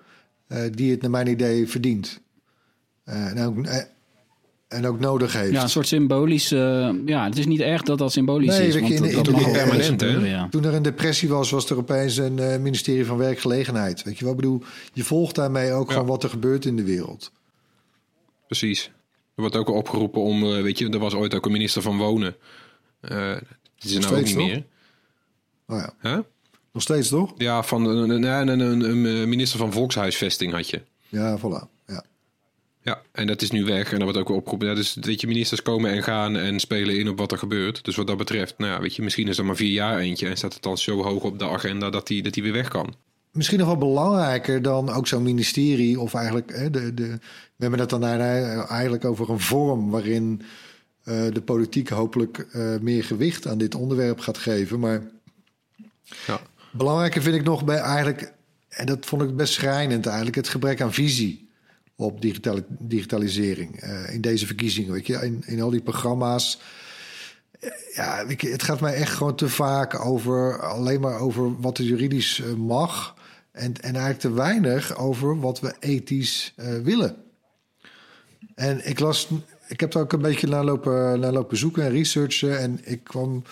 [0.46, 2.20] eh, die het naar mijn idee verdient.
[3.04, 3.82] En, ook, eh,
[4.68, 5.52] en ook nodig heeft.
[5.52, 6.52] Ja, een soort symbolisch.
[6.52, 8.74] eh, ja, het is niet erg dat dat symbolisch Nee, is.
[8.80, 10.06] want in- dat, in- dat permanent, hè?
[10.08, 10.48] ja.
[10.50, 14.02] Toen er een depressie was, was er opeens een eh, ministerie van Werkgelegenheid.
[14.02, 14.62] Weet je wat ik bedoel?
[14.92, 15.92] Je volgt daarmee ook Ja.
[15.92, 17.32] gewoon wat er gebeurt in de wereld.
[18.46, 18.84] Precies.
[19.34, 21.82] Er wordt ook al opgeroepen om, eh, weet je, er was ooit ook een minister
[21.82, 22.36] van Wonen.
[23.00, 23.40] Eh dat
[23.84, 24.46] is er nou ook niet toch?
[24.46, 24.64] meer.
[25.66, 26.18] Nou ja, Huh?
[26.72, 27.32] nog steeds toch?
[27.36, 30.82] Ja, van een, een, een, een, een minister van Volkshuisvesting had je.
[31.08, 31.75] Ja, voilà.
[32.86, 33.02] Ja.
[33.12, 34.68] En dat is nu weg en dat wordt ook weer opgeroepen.
[34.68, 37.84] Ja, dus weet je, ministers komen en gaan en spelen in op wat er gebeurt.
[37.84, 40.28] Dus wat dat betreft, nou ja, weet je, misschien is er maar vier jaar eentje
[40.28, 42.68] en staat het dan zo hoog op de agenda dat die, dat die weer weg
[42.68, 42.94] kan.
[43.32, 47.06] Misschien nog wel belangrijker dan ook zo'n ministerie, of eigenlijk, hè, de, de,
[47.56, 50.42] we hebben het dan eigenlijk over een vorm waarin
[51.04, 54.80] eh, de politiek hopelijk eh, meer gewicht aan dit onderwerp gaat geven.
[54.80, 55.02] Maar
[56.26, 56.40] Ja.
[56.72, 58.32] belangrijker vind ik nog bij eigenlijk,
[58.68, 61.45] en dat vond ik best schrijnend eigenlijk, het gebrek aan visie
[61.96, 64.92] op digitale, digitalisering eh, in deze verkiezingen.
[64.92, 66.60] Weet je, in, in al die programma's.
[67.60, 71.78] Eh, Ja, je, het gaat mij echt gewoon te vaak over alleen maar over wat
[71.78, 73.14] er juridisch eh, mag.
[73.52, 77.16] En, en eigenlijk te weinig over wat we ethisch willen.
[78.54, 79.28] En ik las,
[79.68, 82.58] ik heb daar ook een beetje naar lopen, naar lopen zoeken en researchen.
[82.58, 83.42] En ik kwam,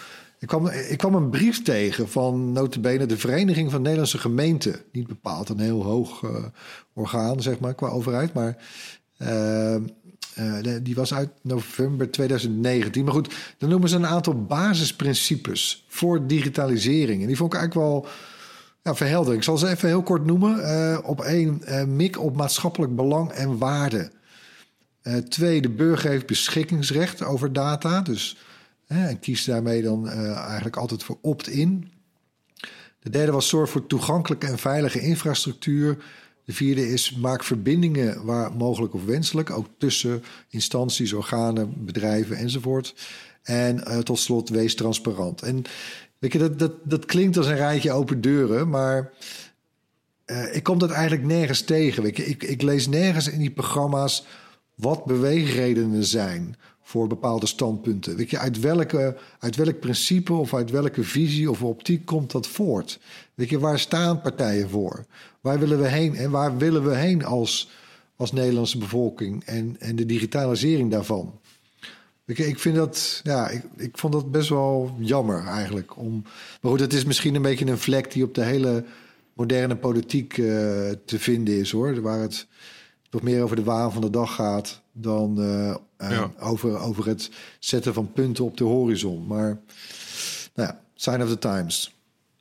[0.44, 4.80] ik, kwam, ik kwam een brief tegen van notabene de Vereniging van Nederlandse Gemeenten.
[4.92, 6.44] Niet bepaald een heel hoog eh,
[6.92, 8.32] orgaan, zeg maar, qua overheid.
[8.32, 8.56] Maar
[9.16, 9.82] eh, eh,
[10.82, 13.04] die was uit november 2019.
[13.04, 17.20] Maar goed, dan noemen ze een aantal basisprincipes voor digitalisering.
[17.20, 18.06] En die vond ik eigenlijk wel
[19.26, 19.32] ja.
[19.32, 21.04] Ik zal ze even heel kort noemen.
[21.04, 21.62] Op één,
[21.96, 24.10] mik op maatschappelijk belang en waarde.
[25.28, 28.00] Twee, de burger heeft beschikkingsrecht over data.
[28.00, 28.36] Dus
[28.96, 31.92] en kiest daarmee dan eh, eigenlijk altijd voor opt-in.
[32.98, 36.04] De derde was zorg voor toegankelijke en veilige infrastructuur.
[36.44, 42.94] De vierde is maak verbindingen waar mogelijk of wenselijk, ook tussen instanties, organen, bedrijven enzovoort.
[43.42, 45.42] En eh, tot slot wees transparant.
[45.42, 45.62] En
[46.18, 49.12] weet je, dat, dat, dat klinkt als een rijtje open deuren, maar
[50.24, 52.02] eh, ik kom dat eigenlijk nergens tegen.
[52.02, 52.26] Weet je.
[52.26, 54.26] Ik, ik lees nergens in die programma's
[54.74, 58.16] wat beweegredenen zijn voor bepaalde standpunten.
[58.16, 62.46] Weet je, uit, welke, uit welk principe of uit welke visie of optiek komt dat
[62.46, 63.00] voort?
[63.34, 65.04] Weet je, waar staan partijen voor?
[65.40, 67.70] Waar willen we heen en waar willen we heen als,
[68.16, 71.38] als Nederlandse bevolking en, en de digitalisering daarvan?
[72.26, 75.96] Ik vind dat, ja, ik, ik vond dat best wel jammer eigenlijk.
[75.96, 76.22] Om,
[76.60, 78.84] maar goed, het is misschien een beetje een vlek die op de hele
[79.32, 80.44] moderne politiek eh,
[81.04, 82.00] te vinden is hoor.
[82.00, 82.46] Waar het
[83.10, 86.32] toch meer over de waan van de dag gaat dan eh, eh, Ja.
[86.40, 89.26] over, over het zetten van punten op de horizon.
[89.26, 89.60] Maar
[90.54, 91.92] nou ja, sign of the times.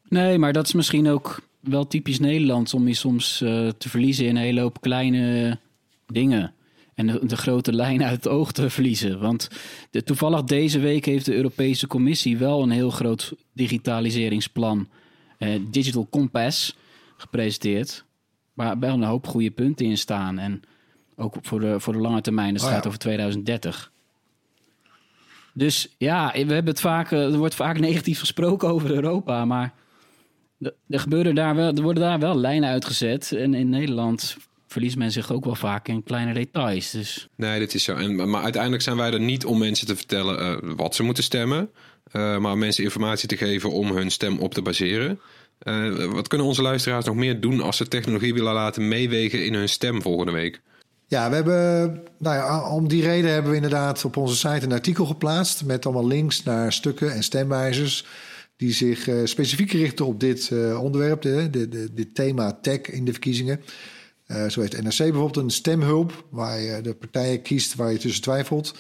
[0.10, 4.26] Nee, maar dat is misschien ook wel typisch Nederlands om je soms eh, te verliezen
[4.26, 5.58] in een hele hoop kleine
[6.08, 6.54] dingen.
[6.96, 9.20] En de, de grote lijn uit het oog te verliezen.
[9.20, 9.48] Want
[9.92, 14.88] de, toevallig deze week heeft de Europese Commissie wel een heel groot digitaliseringsplan,
[15.38, 16.78] eh, Digital Compass,
[17.18, 18.06] gepresenteerd.
[18.54, 20.40] Waar wel een hoop goede punten in staan.
[20.40, 20.62] En
[21.16, 22.54] Ook voor de, voor de lange termijn.
[22.54, 22.88] Dat Oh, gaat ja.
[22.88, 23.92] over 2030.
[25.54, 29.46] Dus ja, we hebben het vaak, eh, er wordt vaak negatief gesproken over Europa.
[29.46, 29.74] Maar
[30.60, 33.32] er, er, gebeuren daar wel, er worden daar wel lijnen uitgezet.
[33.32, 36.92] En in Nederland verliest men zich ook wel vaak in kleine details.
[36.92, 37.96] Dus Nee, dit is zo.
[37.96, 41.24] En, maar uiteindelijk zijn wij er niet om mensen te vertellen eh, wat ze moeten
[41.24, 41.70] stemmen.
[42.12, 45.20] eh, maar om mensen informatie te geven om hun stem op te baseren.
[45.60, 49.54] Eh, wat kunnen onze luisteraars nog meer doen als ze technologie willen laten meewegen in
[49.54, 50.62] hun stem volgende week?
[51.08, 54.72] Ja, we hebben, nou ja, om die reden hebben we inderdaad op onze site een
[54.72, 58.06] artikel geplaatst met allemaal links naar stukken en stemwijzers
[58.58, 62.80] die zich eh, specifiek richten op dit eh, onderwerp, de, de, de- dit thema tech
[62.82, 63.62] in de verkiezingen.
[64.26, 68.22] Eh, zo heeft NRC bijvoorbeeld een stemhulp waar je de partijen kiest waar je tussen
[68.22, 68.76] twijfelt.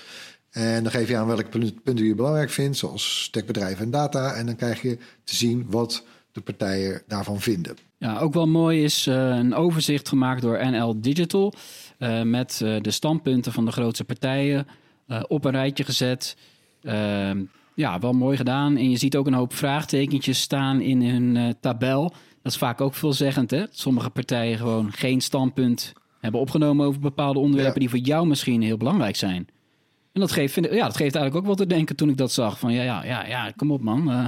[0.49, 4.33] En dan geef je aan welke punt- punten je belangrijk vindt, zoals techbedrijven en data.
[4.33, 7.77] En dan krijg je te zien wat de partijen daarvan vinden.
[7.97, 11.53] Ja, ook wel mooi is een overzicht gemaakt door NL Digital.
[11.97, 14.67] Eh, met eh, de standpunten van de grootste partijen
[15.07, 16.37] eh, op een rijtje gezet.
[16.81, 17.43] Ehm,
[17.75, 18.77] ja, wel mooi gedaan.
[18.77, 22.01] En je ziet ook een hoop vraagtekentjes staan in hun tabel.
[22.41, 23.63] Dat is vaak ook veelzeggend, hè?
[23.69, 28.77] Sommige partijen gewoon geen standpunt hebben opgenomen over bepaalde onderwerpen die voor jou misschien heel
[28.77, 29.47] belangrijk zijn.
[30.13, 32.17] En dat geeft, vind ik- ja, dat geeft eigenlijk ook wel te denken toen ik
[32.17, 32.59] dat zag.
[32.59, 34.11] Van ja, ja, ja, ja kom op man.
[34.11, 34.25] Eh,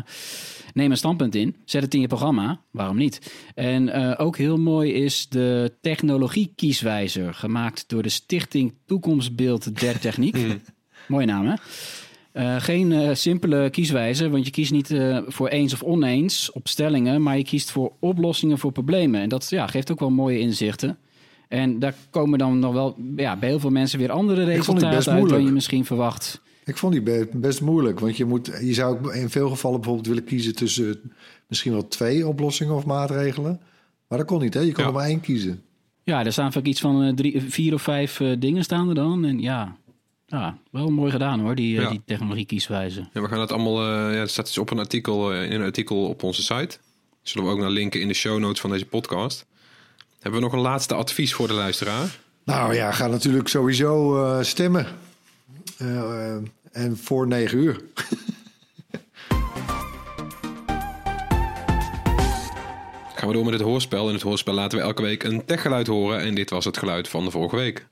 [0.74, 1.56] neem een standpunt in.
[1.66, 2.60] Zet het in je programma.
[2.72, 3.34] Waarom niet?
[3.56, 7.34] En eh, ook heel mooi is de technologie-kieswijzer.
[7.34, 10.38] Gemaakt door de Stichting Toekomstbeeld der Techniek.
[11.08, 11.54] Mooie naam, hè?
[12.32, 14.96] Eh, geen simpele kieswijze, want je kiest niet
[15.28, 19.22] voor eens of oneens op stellingen, maar je kiest voor oplossingen voor problemen.
[19.22, 20.98] En dat ja, geeft ook wel mooie inzichten.
[21.48, 25.30] En daar komen dan nog wel ja, bij heel veel mensen weer andere resultaten uit
[25.30, 26.42] dan je misschien verwacht.
[26.66, 30.08] Ik vond die be- best moeilijk, want je, moet, je zou in veel gevallen bijvoorbeeld
[30.08, 31.02] willen kiezen tussen
[31.48, 33.60] misschien wel twee oplossingen of maatregelen.
[34.08, 34.60] Maar dat kon niet, hè?
[34.60, 35.62] Je kon er maar één kiezen.
[36.04, 38.96] Ja, er staan vaak iets van eh, drie, vier of vijf eh, dingen staan er
[38.96, 39.26] dan.
[39.26, 39.76] En ja,
[40.28, 41.90] ja wel mooi gedaan hoor, die, eh, Ja.
[41.90, 43.08] die technologie kieswijze.
[43.14, 45.66] En we gaan het allemaal, eh, ja, het staat dus op een artikel, in een
[45.66, 46.78] artikel op onze site.
[47.22, 49.46] Zullen we ook naar linken in de show notes van deze podcast.
[50.26, 52.20] Hebben we nog een laatste advies voor de luisteraar?
[52.44, 54.88] Nou ja, ga natuurlijk sowieso eh, stemmen.
[55.78, 56.36] Eh,
[56.72, 57.76] en voor negen uur.
[63.16, 64.08] Gaan we door met het hoorspel.
[64.08, 66.20] In het hoorspel laten we elke week een techgeluid horen.
[66.20, 67.88] En dit was het geluid van de vorige week.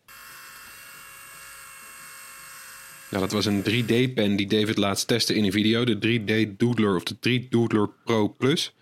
[3.10, 5.84] Ja, dat was een 3D-pen die David laatst testte in een video.
[5.84, 8.74] De 3D Doodler of de 3 Doodler Pro Plus.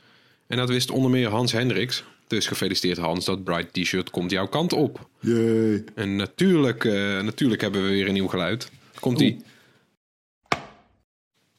[0.48, 2.04] En dat wist onder meer Hans Hendricks.
[2.32, 5.10] Dus gefeliciteerd Hans, dat Bright T-shirt komt jouw kant op.
[5.20, 5.84] Jee.
[5.96, 8.72] En natuurlijk, eh, natuurlijk hebben we weer een nieuw geluid.
[9.00, 9.42] Komt-ie.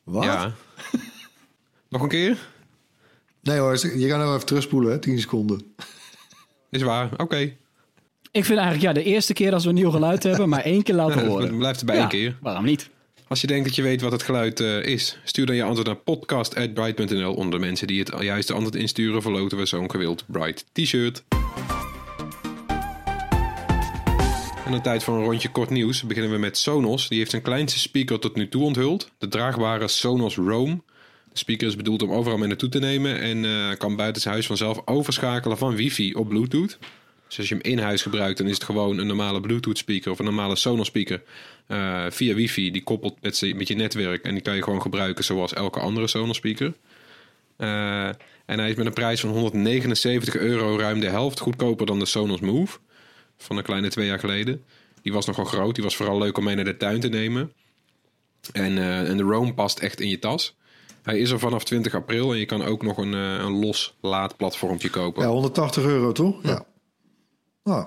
[0.05, 0.25] Wat?
[0.25, 0.53] Ja.
[1.89, 2.39] Nog een keer?
[3.43, 4.99] Nee hoor, je kan nou even terugspoelen, hè?
[4.99, 5.75] 10 seconden.
[6.71, 7.37] Is waar, oké.
[8.31, 10.83] Ik vind eigenlijk ja, de eerste keer als we een nieuw geluid hebben, maar één
[10.83, 11.59] keer laten horen.
[11.59, 12.39] blijft erbij Ja, één keer.
[12.41, 12.91] Waarom niet?
[13.33, 15.87] Als je denkt dat je weet wat het geluid eh, is, stuur dan je antwoord
[15.87, 17.35] naar podcast.bright.nl.
[17.35, 21.25] Onder de mensen die het juiste antwoord insturen, verloten we zo'n gewild Bright t-shirt.
[24.65, 27.09] En een tijd voor een rondje kort nieuws beginnen we met Sonos.
[27.09, 29.11] Die heeft zijn kleinste speaker tot nu toe onthuld.
[29.19, 30.83] De draagbare Sonos Roam.
[31.33, 34.35] De speaker is bedoeld om overal mee naartoe te nemen en eh, kan buiten zijn
[34.35, 36.79] huis vanzelf overschakelen van wifi op bluetooth.
[37.33, 40.11] Dus als je hem in huis gebruikt, dan is het gewoon een normale Bluetooth speaker
[40.11, 41.23] of een normale Sonos speaker
[41.67, 42.71] eh, via wifi.
[42.71, 46.07] Die koppelt met, met je netwerk en die kan je gewoon gebruiken zoals elke andere
[46.07, 46.75] Sonos speaker.
[47.57, 48.07] Eh,
[48.47, 52.07] en hij is met een prijs van 179 euro ruim de helft goedkoper dan de
[52.07, 52.79] Sonos Move
[53.37, 54.65] van een kleine twee jaar geleden.
[55.03, 57.53] Die was nogal groot, die was vooral leuk om mee naar de tuin te nemen.
[58.53, 60.57] En, eh, en de Roam past echt in je tas.
[61.03, 63.95] Hij is er vanaf 20 april en je kan ook nog een, eh, een los
[64.01, 65.23] laadplatformpje kopen.
[65.23, 66.43] Ja, 180 euro toch?
[66.43, 66.71] Ja.
[67.65, 67.87] Nou,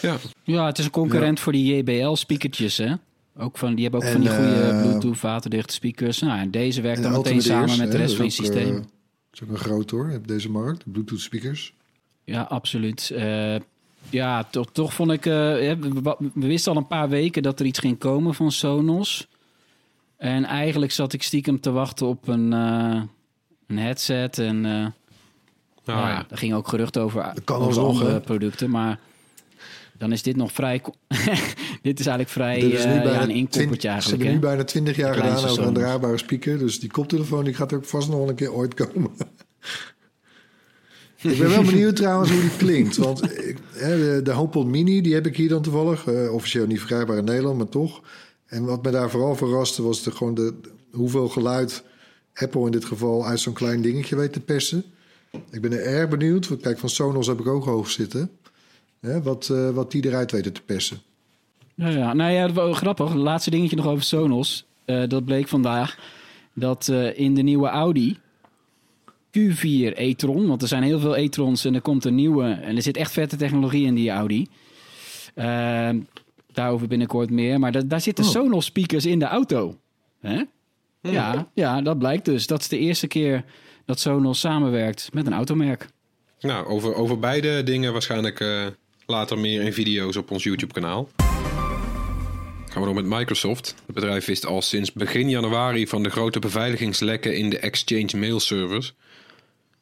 [0.00, 0.16] Ja.
[0.44, 2.94] Ja, het is een concurrent voor die JBL-speakertjes, hè?
[3.36, 6.18] Ook van, die hebben ook En, van die goede eh, Bluetooth waterdichte speakers.
[6.18, 8.68] Nou, en deze werkt en dan meteen samen met de rest van je systeem.
[8.68, 8.86] eh, Dat
[9.32, 10.92] is ook een groot hoor, op deze markt.
[10.92, 11.74] Bluetooth speakers.
[12.24, 13.10] Ja, absoluut.
[13.10, 13.56] Eh,
[14.10, 15.26] ja, toch, toch vond ik...
[15.26, 19.28] eh, hè, we, wisten al een paar weken dat er iets ging komen van Sonos.
[20.16, 23.02] En eigenlijk zat ik stiekem te wachten op een, eh,
[23.66, 24.38] een headset.
[24.38, 24.64] En
[25.84, 26.26] eh Ah, ja, ja.
[26.30, 28.70] er ging ook gerucht over, kan over andere producten.
[28.70, 28.98] Maar
[29.98, 30.82] dan is dit nog vrij...
[31.82, 34.32] dit is eigenlijk vrij Dit is nu eh, bijna ja, een 20 inkoppertje Ze hebben
[34.32, 36.58] nu bijna 20 jaar gedaan over een draagbare speaker.
[36.58, 39.10] Dus die koptelefoon die gaat ook vast nog wel een keer ooit komen.
[41.22, 42.96] ik ben wel benieuwd trouwens hoe die klinkt.
[42.96, 46.06] Want ik, hè, de, de HomePod Mini, die heb ik hier dan toevallig.
[46.06, 48.00] eh, officieel niet verkrijgbaar in Nederland, maar toch.
[48.46, 50.54] En wat me daar vooral verraste was de, gewoon de,
[50.90, 51.82] hoeveel geluid
[52.34, 54.84] Apple in dit geval uit zo'n klein dingetje weet te persen.
[55.50, 56.48] Ik ben er erg benieuwd.
[56.48, 58.30] Want kijk, van Sonos heb ik ook hoog zitten.
[59.00, 61.00] Hè, wat, eh, wat die eruit weten te persen.
[61.74, 62.12] Ja, ja.
[62.12, 63.14] Nou ja, grappig.
[63.14, 64.66] Laatste dingetje nog over Sonos.
[64.84, 65.98] Eh, dat bleek vandaag
[66.54, 68.18] dat eh, in de nieuwe Audi
[69.38, 72.82] Q4 e-tron, want er zijn heel veel e-trons en er komt een nieuwe en er
[72.82, 74.46] zit echt vette technologie in die Audi.
[75.34, 75.90] Uh,
[76.52, 78.30] daarover binnenkort meer, maar da daar zitten Oh.
[78.30, 79.78] Sonos speakers in de auto.
[80.20, 80.42] Hè?
[81.00, 82.46] Ja, ja, dat blijkt dus.
[82.46, 83.44] Dat is de eerste keer
[83.84, 85.88] dat Sonos samenwerkt met een automerk.
[86.40, 88.66] Nou, over, over beide dingen waarschijnlijk eh,
[89.06, 91.08] later meer in video's op ons YouTube-kanaal.
[92.72, 93.74] Gaan we door met Microsoft.
[93.86, 98.40] Het bedrijf wist al sinds begin januari van de grote beveiligingslekken in de Exchange mail
[98.40, 98.94] servers.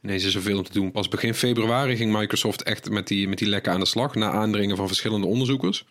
[0.02, 0.90] Ineens is er veel om te doen.
[0.90, 4.30] Pas begin februari ging Microsoft echt met die, met die lekken aan de slag, na
[4.30, 5.84] aandringen van verschillende onderzoekers.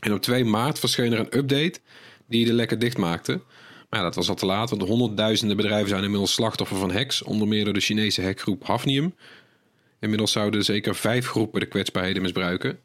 [0.00, 1.80] En op 2 maart verscheen er een update
[2.26, 3.40] die de lekken dichtmaakte.
[3.88, 7.22] Maar ja, dat was al te laat, want honderdduizenden bedrijven zijn inmiddels slachtoffer van hacks,
[7.22, 9.14] onder meer door de Chinese hackgroep Hafnium.
[10.00, 12.78] Inmiddels zouden zeker vijf groepen de kwetsbaarheden misbruiken.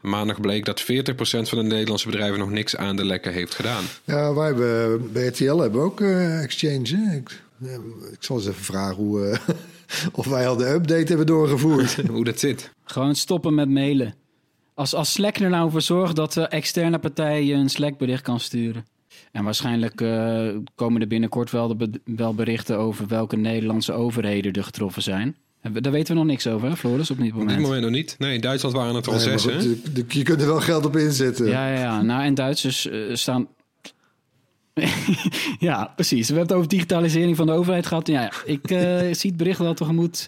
[0.00, 0.84] Maandag bleek dat 40%
[1.24, 3.84] van de Nederlandse bedrijven nog niks aan de lekken heeft gedaan.
[4.04, 6.96] Ja, wij hebben, bij RTL hebben we ook eh, Exchange.
[6.96, 7.16] Hè?
[7.16, 7.74] Ik, eh,
[8.12, 9.48] ik zal eens even vragen hoe, eh,
[10.18, 11.96] of wij al de update hebben doorgevoerd.
[12.10, 12.70] Hoe dat zit.
[12.84, 14.14] Gewoon stoppen met mailen.
[14.74, 18.40] Als, als Slack er nou voor zorgt dat de externe partij je een Slack-bericht kan
[18.40, 18.84] sturen.
[19.32, 24.52] En waarschijnlijk eh, komen er binnenkort wel, de be- wel berichten over welke Nederlandse overheden
[24.52, 25.36] er getroffen zijn.
[25.72, 27.50] Daar weten we nog niks over, hè, Floris, op dit Op moment.
[27.56, 28.14] dit moment nog niet.
[28.18, 29.68] Nee, in Duitsland waren het er al Nee, maar zes, goed, hè?
[29.68, 31.46] de- de- je kunt er wel geld op inzetten.
[31.46, 32.02] Ja, ja, ja.
[32.02, 33.48] Nou, en Duitsers eh, staan...
[35.58, 36.28] ja, precies.
[36.28, 38.06] We hebben het over digitalisering van de overheid gehad.
[38.06, 38.32] Ja, ja.
[38.44, 40.24] ik eh, zie het bericht wel tegemoet.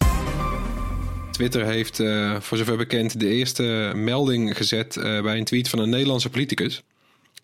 [1.30, 5.78] Twitter heeft, eh, voor zover bekend, de eerste melding gezet eh, bij een tweet van
[5.78, 6.82] een Nederlandse politicus.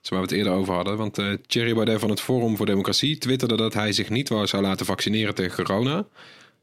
[0.09, 0.97] Waar we het eerder over hadden.
[0.97, 4.47] Want eh Thierry Baudet van het Forum voor Democratie twitterde dat hij zich niet wou
[4.47, 6.05] zou laten vaccineren tegen corona.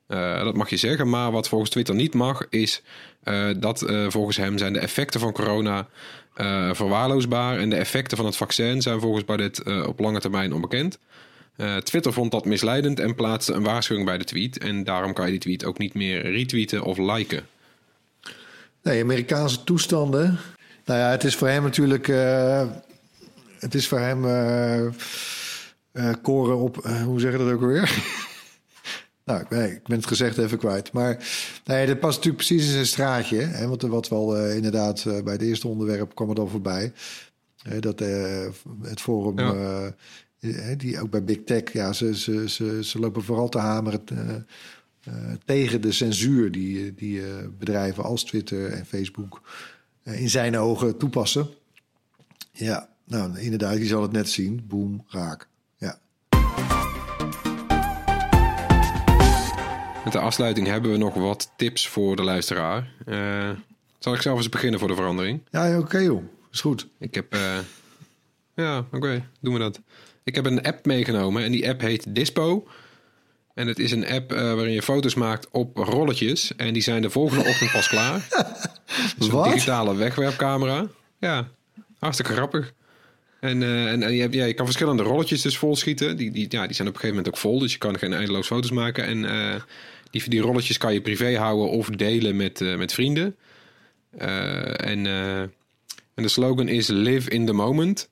[0.07, 2.81] Eh, dat mag je zeggen, maar wat volgens Twitter niet mag, is
[3.23, 5.87] eh, dat volgens hem zijn de effecten van corona
[6.71, 7.59] verwaarloosbaar.
[7.59, 10.99] En de effecten van het vaccin zijn volgens Baudet op lange termijn onbekend.
[11.83, 14.57] Twitter vond dat misleidend en plaatste een waarschuwing bij de tweet.
[14.57, 17.47] En daarom kan je die tweet ook niet meer retweeten of liken.
[18.83, 20.39] Nee, Amerikaanse toestanden.
[20.85, 22.07] Nou ja, het is voor hem natuurlijk.
[23.65, 24.25] Het is voor hem.
[24.25, 26.77] eh, eh, koren op.
[26.77, 28.03] eh, hoe zeg je dat ook alweer?
[29.25, 30.91] nou, ik ben, ik ben het gezegd even kwijt.
[30.91, 31.27] Maar
[31.65, 33.37] nee, dat past natuurlijk precies in zijn straatje.
[33.37, 33.67] Hè?
[33.67, 36.93] Want wat wel eh, inderdaad bij het eerste onderwerp kwam het al voorbij.
[37.79, 37.99] Dat
[38.81, 39.39] het forum.
[39.39, 39.93] Ja.
[40.77, 41.73] die ook bij Big Tech.
[41.73, 44.03] Ja, ze, ze, ze, ze lopen vooral te hameren.
[45.45, 47.21] tegen de censuur die, die
[47.59, 49.41] bedrijven als Twitter en Facebook
[50.03, 51.47] in zijn ogen toepassen.
[52.51, 54.65] Ja, nou inderdaad, je zal het net zien.
[54.67, 55.47] Boom, raak.
[55.77, 55.97] Ja.
[60.03, 62.91] Met de afsluiting hebben we nog wat tips voor de luisteraar.
[63.05, 63.49] Eh,
[63.99, 65.41] zal ik zelf eens beginnen voor de verandering?
[65.51, 66.23] Ja, oké joh.
[66.51, 66.87] Is goed.
[66.99, 67.33] Ik heb...
[67.33, 67.57] eh,
[68.55, 69.81] ja, oké, doen we dat.
[70.23, 72.67] Ik heb een app meegenomen en die app heet Dispo.
[73.53, 76.55] En het is een app eh, waarin je foto's maakt op rolletjes.
[76.55, 78.27] En die zijn de volgende ochtend pas klaar.
[79.17, 80.87] Dus een digitale wegwerpcamera.
[81.19, 81.47] Ja,
[81.99, 82.73] hartstikke grappig.
[83.39, 86.17] En, eh, en, en je, kan verschillende rolletjes dus volschieten.
[86.17, 87.59] Die, die, ja, die zijn op een gegeven moment ook vol.
[87.59, 89.05] Dus je kan geen eindeloos foto's maken.
[89.05, 89.61] En eh,
[90.09, 93.35] die, die rolletjes kan je privé houden of delen met, eh, met vrienden.
[94.17, 95.05] En,
[96.15, 98.09] en de slogan is Live in the Moment.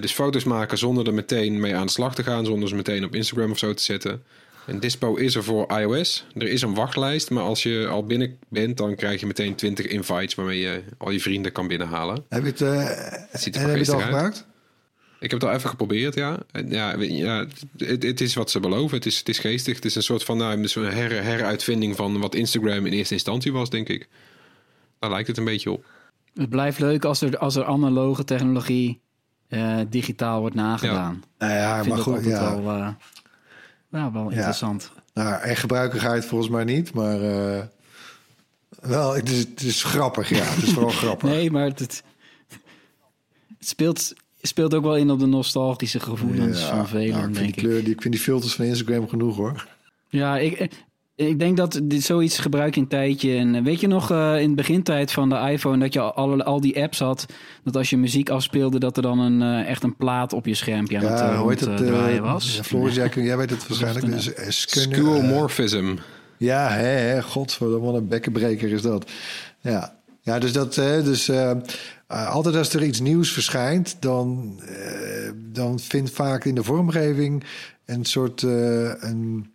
[0.00, 2.44] Dus foto's maken zonder er meteen mee aan de slag te gaan.
[2.44, 4.22] Zonder ze meteen op Instagram of zo te zetten.
[4.70, 6.26] En Dispo is er voor iOS.
[6.34, 7.30] Er is een wachtlijst.
[7.30, 11.10] Maar als je al binnen bent, dan krijg je meteen 20 invites waarmee je al
[11.10, 12.24] je vrienden kan binnenhalen.
[12.28, 12.84] Heb je het, eh,
[13.30, 14.04] Het ziet er en heb je het al uit.
[14.04, 14.46] gebruikt?
[15.20, 16.38] Ik heb het al even geprobeerd, ja.
[16.50, 18.96] En Ja, ja het, het is wat ze beloven.
[18.96, 19.74] Het is, het is geestig.
[19.74, 23.52] Het is een soort van nou, een her, heruitvinding van wat Instagram in eerste instantie
[23.52, 24.08] was, denk ik.
[24.98, 25.84] Daar lijkt het een beetje op.
[26.34, 29.00] Het blijft leuk als er, als er analoge technologie
[29.48, 31.24] eh, digitaal wordt nagedaan.
[31.38, 32.62] Nou ja, Ik vind maar goed, altijd ja.
[32.62, 32.88] wel, eh,
[33.90, 34.36] ja, wel Ja.
[34.36, 34.90] interessant.
[35.14, 37.62] Nou, echt gebruiken ga je het volgens mij niet, maar eh,
[38.80, 40.44] wel, het is, het is grappig, ja.
[40.44, 41.28] Het is vooral grappig.
[41.28, 42.02] Nee, maar het, het,
[43.58, 47.34] speelt, speelt ook wel in op de nostalgische gevoelens Ja, van velen, nou, ik, vind
[47.34, 47.68] denk die ik.
[47.70, 49.68] kleur, die, ik vind die filters van Instagram genoeg hoor.
[50.08, 50.68] Ja, ik,
[51.28, 53.36] ik denk dat dit zoiets gebruik je een tijdje.
[53.36, 56.42] En eh, weet je nog eh, in de begintijd van de iPhone dat je al,
[56.42, 57.26] al die apps had,
[57.64, 60.54] dat als je muziek afspeelde, dat er dan een, eh, echt een plaat op je
[60.54, 61.68] schermpje aan het Ja, eh, hoe heet het?
[61.68, 62.56] ronddraaien eh, was?
[62.56, 64.06] ja, Floris, jij, jij weet het waarschijnlijk.
[64.06, 65.94] een Dus, Skeuomorphism.
[66.36, 69.10] Ja, hè, hè, godverdomme, wat een bekkenbreker is dat.
[69.60, 71.30] Ja, ja dus, dat, hè, dus
[72.06, 73.96] altijd als er iets nieuws verschijnt...
[74.00, 74.60] dan,
[75.52, 77.44] dan vindt vaak in de vormgeving
[77.90, 78.42] een soort...
[78.42, 79.50] eh, een,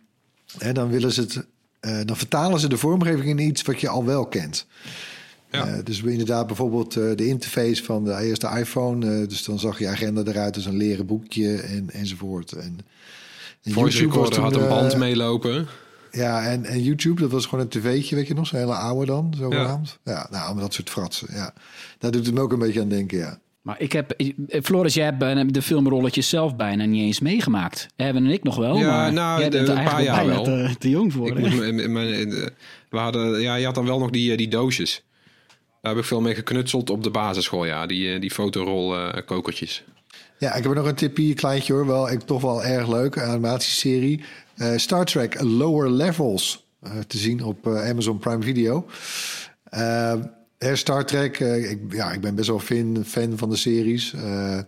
[0.58, 1.46] hè, dan willen ze het...
[1.86, 4.66] eh, dan vertalen ze de vormgeving in iets wat je al wel kent.
[5.50, 9.26] Eh, dus we inderdaad bijvoorbeeld eh, de interface van de eerste iPhone.
[9.26, 12.52] dus dan zag je agenda eruit als een leren boekje en, enzovoort.
[12.52, 12.78] En,
[13.62, 15.66] en Voice had een band meelopen.
[16.10, 18.46] Ja, en, en YouTube, dat was gewoon een tv'tje, weet je nog?
[18.46, 19.98] Zo'n hele oude dan, zogenaamd.
[20.04, 20.12] Ja.
[20.12, 21.54] ja, nou, dat soort fratsen, ja.
[21.98, 23.38] Daar doet het me ook een beetje aan denken, ja.
[23.66, 27.86] Maar ik heb, eh, Floris, jij hebt de filmrolletjes zelf bijna niet eens meegemaakt.
[27.96, 30.32] Hebben en ik nog wel, ja, maar nou, jij de- bent een paar jaar bijna
[30.34, 30.44] wel.
[30.44, 31.26] te, te jong voor.
[31.28, 32.46] Ik moest me- me- eh,
[32.90, 35.02] we hadden, ja, je had dan wel nog die, eh, die doosjes.
[35.82, 37.86] Daar heb ik veel mee geknutseld op de basisschool, ja.
[37.86, 38.94] Die, die fotorol
[39.24, 39.84] kokertjes.
[40.38, 41.86] Ja, ik heb nog een tipje, kleintje hoor.
[41.86, 44.24] Wel, ik, toch wel erg leuk, een animatieserie.
[44.56, 46.64] Eh, Star Trek Lower Levels.
[46.82, 48.86] eh, te zien op Amazon Prime Video.
[50.58, 54.12] Star Trek, eh, ik, ja, ik ben best wel fan, fan van de series.
[54.12, 54.58] Eh,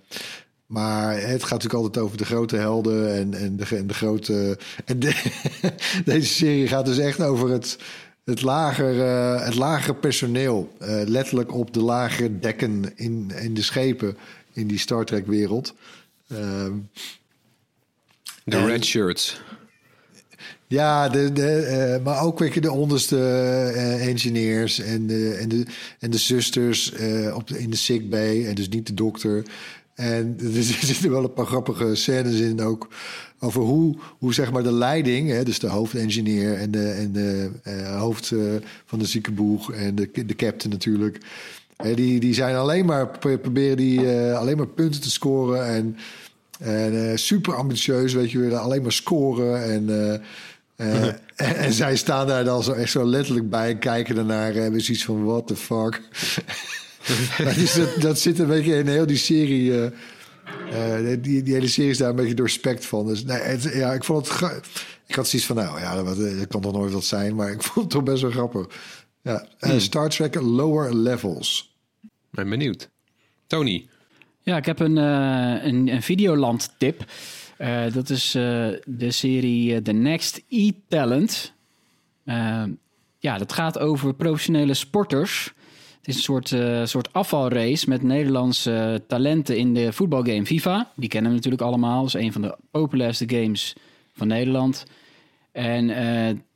[0.67, 4.59] maar het gaat natuurlijk altijd over de grote helden en, en, de, en de grote...
[4.85, 5.23] En de-
[6.05, 7.79] deze serie gaat dus echt over het,
[8.25, 10.73] het, lager, eh, het lagere personeel.
[11.07, 14.17] Letterlijk op de lagere dekken in, in de schepen
[14.53, 15.75] in die Star Trek wereld.
[16.29, 16.73] Ehm,
[18.45, 19.41] De red shirts.
[20.69, 23.17] Ja, de, eh, maar ook weet je, de onderste
[23.75, 25.65] eh, engineers en de, en de,
[25.99, 28.47] en de zusters eh, op in de sick bay.
[28.47, 29.43] En dus niet de dokter.
[29.95, 32.89] En er zitten wel een paar grappige scènes in ook.
[33.41, 37.51] Over hoe, hoe zeg maar de leiding, hè, dus de hoofdengineer en de, en de
[37.99, 38.33] hoofd
[38.87, 41.19] van de ziekenboeg en de, de captain natuurlijk.
[41.95, 45.67] Die, die zijn alleen maar, pro- proberen die alleen maar punten te scoren.
[45.67, 45.97] En,
[46.59, 49.65] en eh, super ambitieus, weet je wel, alleen maar scoren.
[49.65, 49.89] En,
[50.79, 54.55] eh, en, en zij staan daar dan zo echt zo letterlijk bij en kijken ernaar.
[54.55, 56.03] En hebben zoiets van, what the fuck.
[57.55, 59.73] Dus dat, dat zit een beetje in heel die serie.
[60.71, 63.07] eh, eh, die, die hele serie is daar een beetje doorspekt van.
[63.07, 64.51] Dus nee, het, ja, ik vond het.
[65.07, 67.35] Ik had zoiets van, nou ja, dat, dat kan toch nooit wat zijn.
[67.35, 68.67] Maar ik vond het toch best wel grappig.
[69.23, 71.77] Ja, eh, Star Trek Lower Levels.
[72.31, 72.89] Ben benieuwd.
[73.47, 73.89] Tony.
[74.43, 77.05] Ja, ik heb een, eh een, een Videoland tip.
[77.59, 78.43] Eh, dat is eh,
[78.85, 81.57] de serie eh, The Next E-Talent.
[83.21, 85.53] Ja, dat gaat over professionele sporters.
[85.99, 86.55] Het is een soort,
[86.89, 90.93] soort afvalrace met Nederlandse talenten in de voetbalgame FIFA.
[90.97, 91.99] Die kennen we natuurlijk allemaal.
[92.05, 93.77] Dat is een van de populairste games
[94.13, 94.85] van Nederland.
[95.53, 95.91] En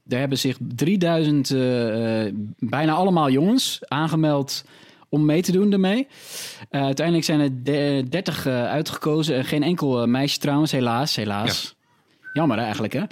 [0.05, 4.65] daar hebben zich 3000, eh, eh, bijna allemaal jongens, aangemeld
[5.13, 6.07] om mee te doen ermee.
[6.71, 9.37] Eh, uiteindelijk zijn er de- 30 eh, uitgekozen.
[9.37, 11.17] En geen enkel eh, meisje trouwens, helaas.
[11.17, 11.75] helaas.
[12.33, 13.03] Jammer eigenlijk, hè?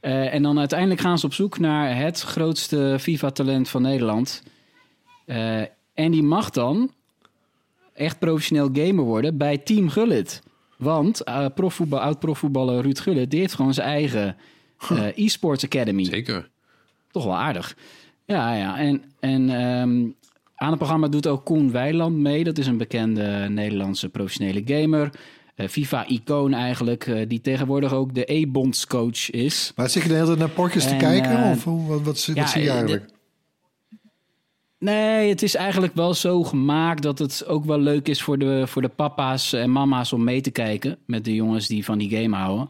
[0.00, 4.42] Eh, en dan uiteindelijk gaan ze op zoek naar het grootste FIFA-talent van Nederland.
[5.24, 5.60] Eh,
[5.94, 6.90] en die mag dan
[7.94, 10.42] echt professioneel gamer worden bij Team Gullit.
[10.76, 13.30] Want eh profvoetbal, oud-profvoetballer Ruud Gullit...
[13.30, 14.36] die heeft gewoon zijn eigen
[14.88, 16.04] eh, e-sports academy.
[16.04, 16.48] Zeker.
[17.10, 17.76] Toch wel aardig.
[18.24, 18.78] Ja, ja.
[18.78, 20.06] En, en ehm,
[20.60, 22.44] aan het programma doet ook Koen Weiland mee.
[22.44, 25.10] Dat is een bekende Nederlandse professionele gamer.
[25.54, 27.06] Eh, FIFA-icoon eigenlijk.
[27.06, 29.72] eh, die tegenwoordig ook de E-bondscoach is.
[29.76, 31.44] Maar zit je de hele tijd naar potjes te En, kijken?
[31.44, 33.06] eh, of hoe- wat, wat, wat zie je eigenlijk?
[34.78, 38.62] Nee, het is eigenlijk wel zo gemaakt dat het ook wel leuk is voor de,
[38.66, 42.10] voor de papa's en mama's om mee te kijken met de jongens die van die
[42.16, 42.68] game houden.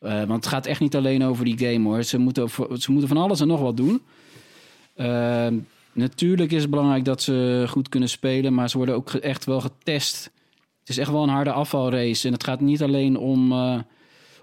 [0.00, 2.02] Want het gaat echt niet alleen over die game hoor.
[2.02, 2.48] Ze moeten,
[2.78, 4.02] ze moeten van alles en nog wat doen.
[4.94, 5.46] Eh,
[5.92, 9.60] natuurlijk is het belangrijk dat ze goed kunnen spelen, maar ze worden ook echt wel
[9.60, 10.30] getest.
[10.80, 12.26] Het is echt wel een harde afvalrace.
[12.26, 13.78] En het gaat niet alleen om, eh,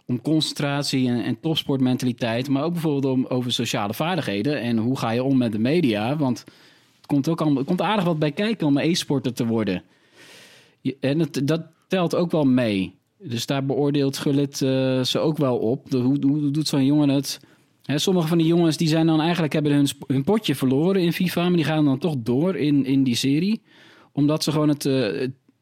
[0.06, 4.62] om concentratie en, en topsportmentaliteit, maar ook bijvoorbeeld om, over sociale vaardigheden.
[4.62, 6.18] En hoe ga je om met de media?
[6.18, 6.40] Want
[6.98, 9.84] het komt ook al, komt aardig wat bij kijken om e-sporter te worden.
[11.00, 12.98] En het, dat telt ook wel mee.
[13.18, 15.92] Dus daar beoordeelt Gullit eh, ze ook wel op.
[15.92, 17.40] Hoe, hoe doet zo'n jongen het?
[17.96, 21.44] Sommige van die jongens die zijn dan eigenlijk hebben hun, hun potje verloren in FIFA,
[21.44, 23.62] maar die gaan dan toch door in, in die serie.
[24.12, 25.22] Omdat ze gewoon het, eh,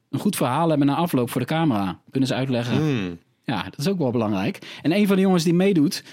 [0.09, 1.99] een goed verhaal hebben na afloop voor de camera.
[2.11, 2.77] Kunnen ze uitleggen.
[2.77, 3.17] Hmm.
[3.43, 4.79] Ja, dat is ook wel belangrijk.
[4.81, 6.03] En een van de jongens die meedoet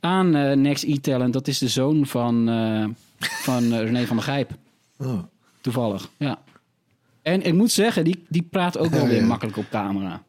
[0.00, 2.84] aan eh, Next E-Talent, dat is de zoon van, eh,
[3.18, 4.50] van René van der Gijp.
[4.98, 5.18] Oh.
[5.60, 6.38] Toevallig, ja.
[7.22, 9.26] En ik moet zeggen, die, die praat ook wel Ja, weer ja.
[9.26, 10.22] makkelijk op camera.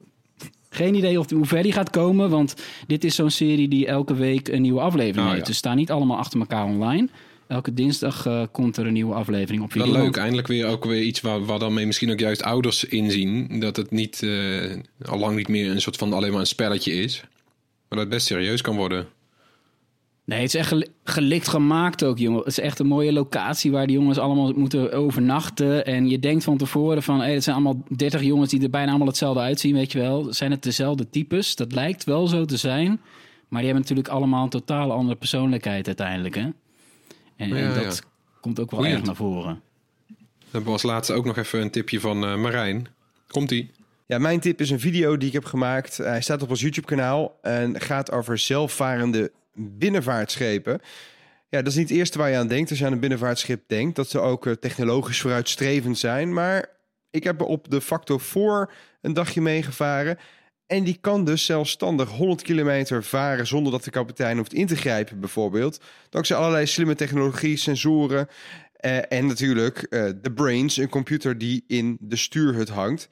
[0.78, 2.56] Geen idee of, hoe ver die gaat komen, want
[2.88, 5.40] dit is zo'n serie die elke week een nieuwe aflevering Oh, heeft.
[5.40, 5.46] ja.
[5.48, 7.08] Dus staan niet allemaal achter elkaar online.
[7.48, 10.02] Elke dinsdag eh, komt er een nieuwe aflevering op Wel video.
[10.04, 13.60] leuk, eindelijk weer ook weer iets waar, waar dan mee misschien ook juist ouders inzien.
[13.60, 14.76] Dat het niet, eh,
[15.06, 17.20] al lang niet meer een soort van alleen maar een spelletje is.
[17.22, 17.30] Maar
[17.90, 19.08] dat het best serieus kan worden.
[20.28, 22.40] Nee, het is echt gel- gelikt gemaakt ook, jongen.
[22.40, 25.86] Het is echt een mooie locatie waar die jongens allemaal moeten overnachten.
[25.86, 28.90] En je denkt van tevoren van, hé, het zijn allemaal 30 jongens die er bijna
[28.90, 30.34] allemaal hetzelfde uitzien, weet je wel.
[30.34, 31.56] Zijn het dezelfde types?
[31.56, 32.88] Dat lijkt wel zo te zijn.
[33.48, 36.50] Maar die hebben natuurlijk allemaal een totaal andere persoonlijkheid uiteindelijk, hè.
[37.36, 38.10] En, dat ja.
[38.42, 39.62] komt ook wel erg naar voren.
[40.08, 42.88] Dan hebben we als laatste ook nog even een tipje van eh, Marijn.
[43.28, 43.72] Komt-ie.
[44.06, 45.98] Ja, mijn tip is een video die ik heb gemaakt.
[45.98, 50.82] Hij staat op ons YouTube-kanaal en gaat over zelfvarende binnenvaartschepen.
[51.50, 53.64] Ja, dat is niet het eerste waar je aan denkt als je aan een binnenvaartschip
[53.68, 53.96] denkt.
[53.96, 56.34] Dat ze ook eh, technologisch vooruitstrevend zijn.
[56.34, 56.70] Maar
[57.10, 58.70] ik heb er op de Factor 4
[59.02, 60.18] een dagje meegevaren.
[60.68, 64.76] En die kan dus zelfstandig 100 kilometer varen zonder dat de kapitein hoeft in te
[64.76, 65.82] grijpen, bijvoorbeeld.
[66.10, 68.28] Dankzij allerlei slimme technologie, sensoren
[68.74, 73.10] eh, en natuurlijk eh, de brains, een computer die in de stuurhut hangt.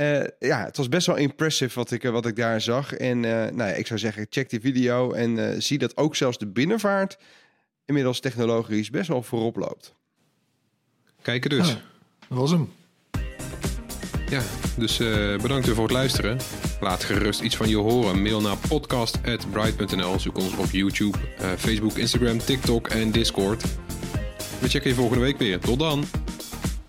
[0.00, 2.94] Eh, ja, het was best wel impressive wat ik, wat ik daar zag.
[2.94, 6.16] En eh, nou ja, ik zou zeggen, check die video en eh, zie dat ook
[6.16, 7.18] zelfs de binnenvaart
[7.84, 9.94] inmiddels technologisch best wel voorop loopt.
[11.22, 11.68] Kijken dus.
[11.68, 11.80] Ja,
[12.28, 12.72] dat was hem.
[14.30, 14.42] Ja,
[14.76, 16.38] dus eh, bedankt weer voor het luisteren.
[16.80, 18.22] Laat gerust iets van je horen.
[18.22, 20.18] Mail naar podcast.bright.nl.
[20.18, 23.64] Zoek ons op YouTube, eh, Facebook, Instagram, TikTok en Discord.
[24.60, 25.58] We checken je volgende week weer.
[25.58, 26.04] Tot dan.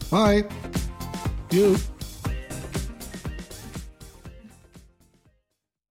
[0.09, 0.45] Bye.
[1.49, 1.90] Joep.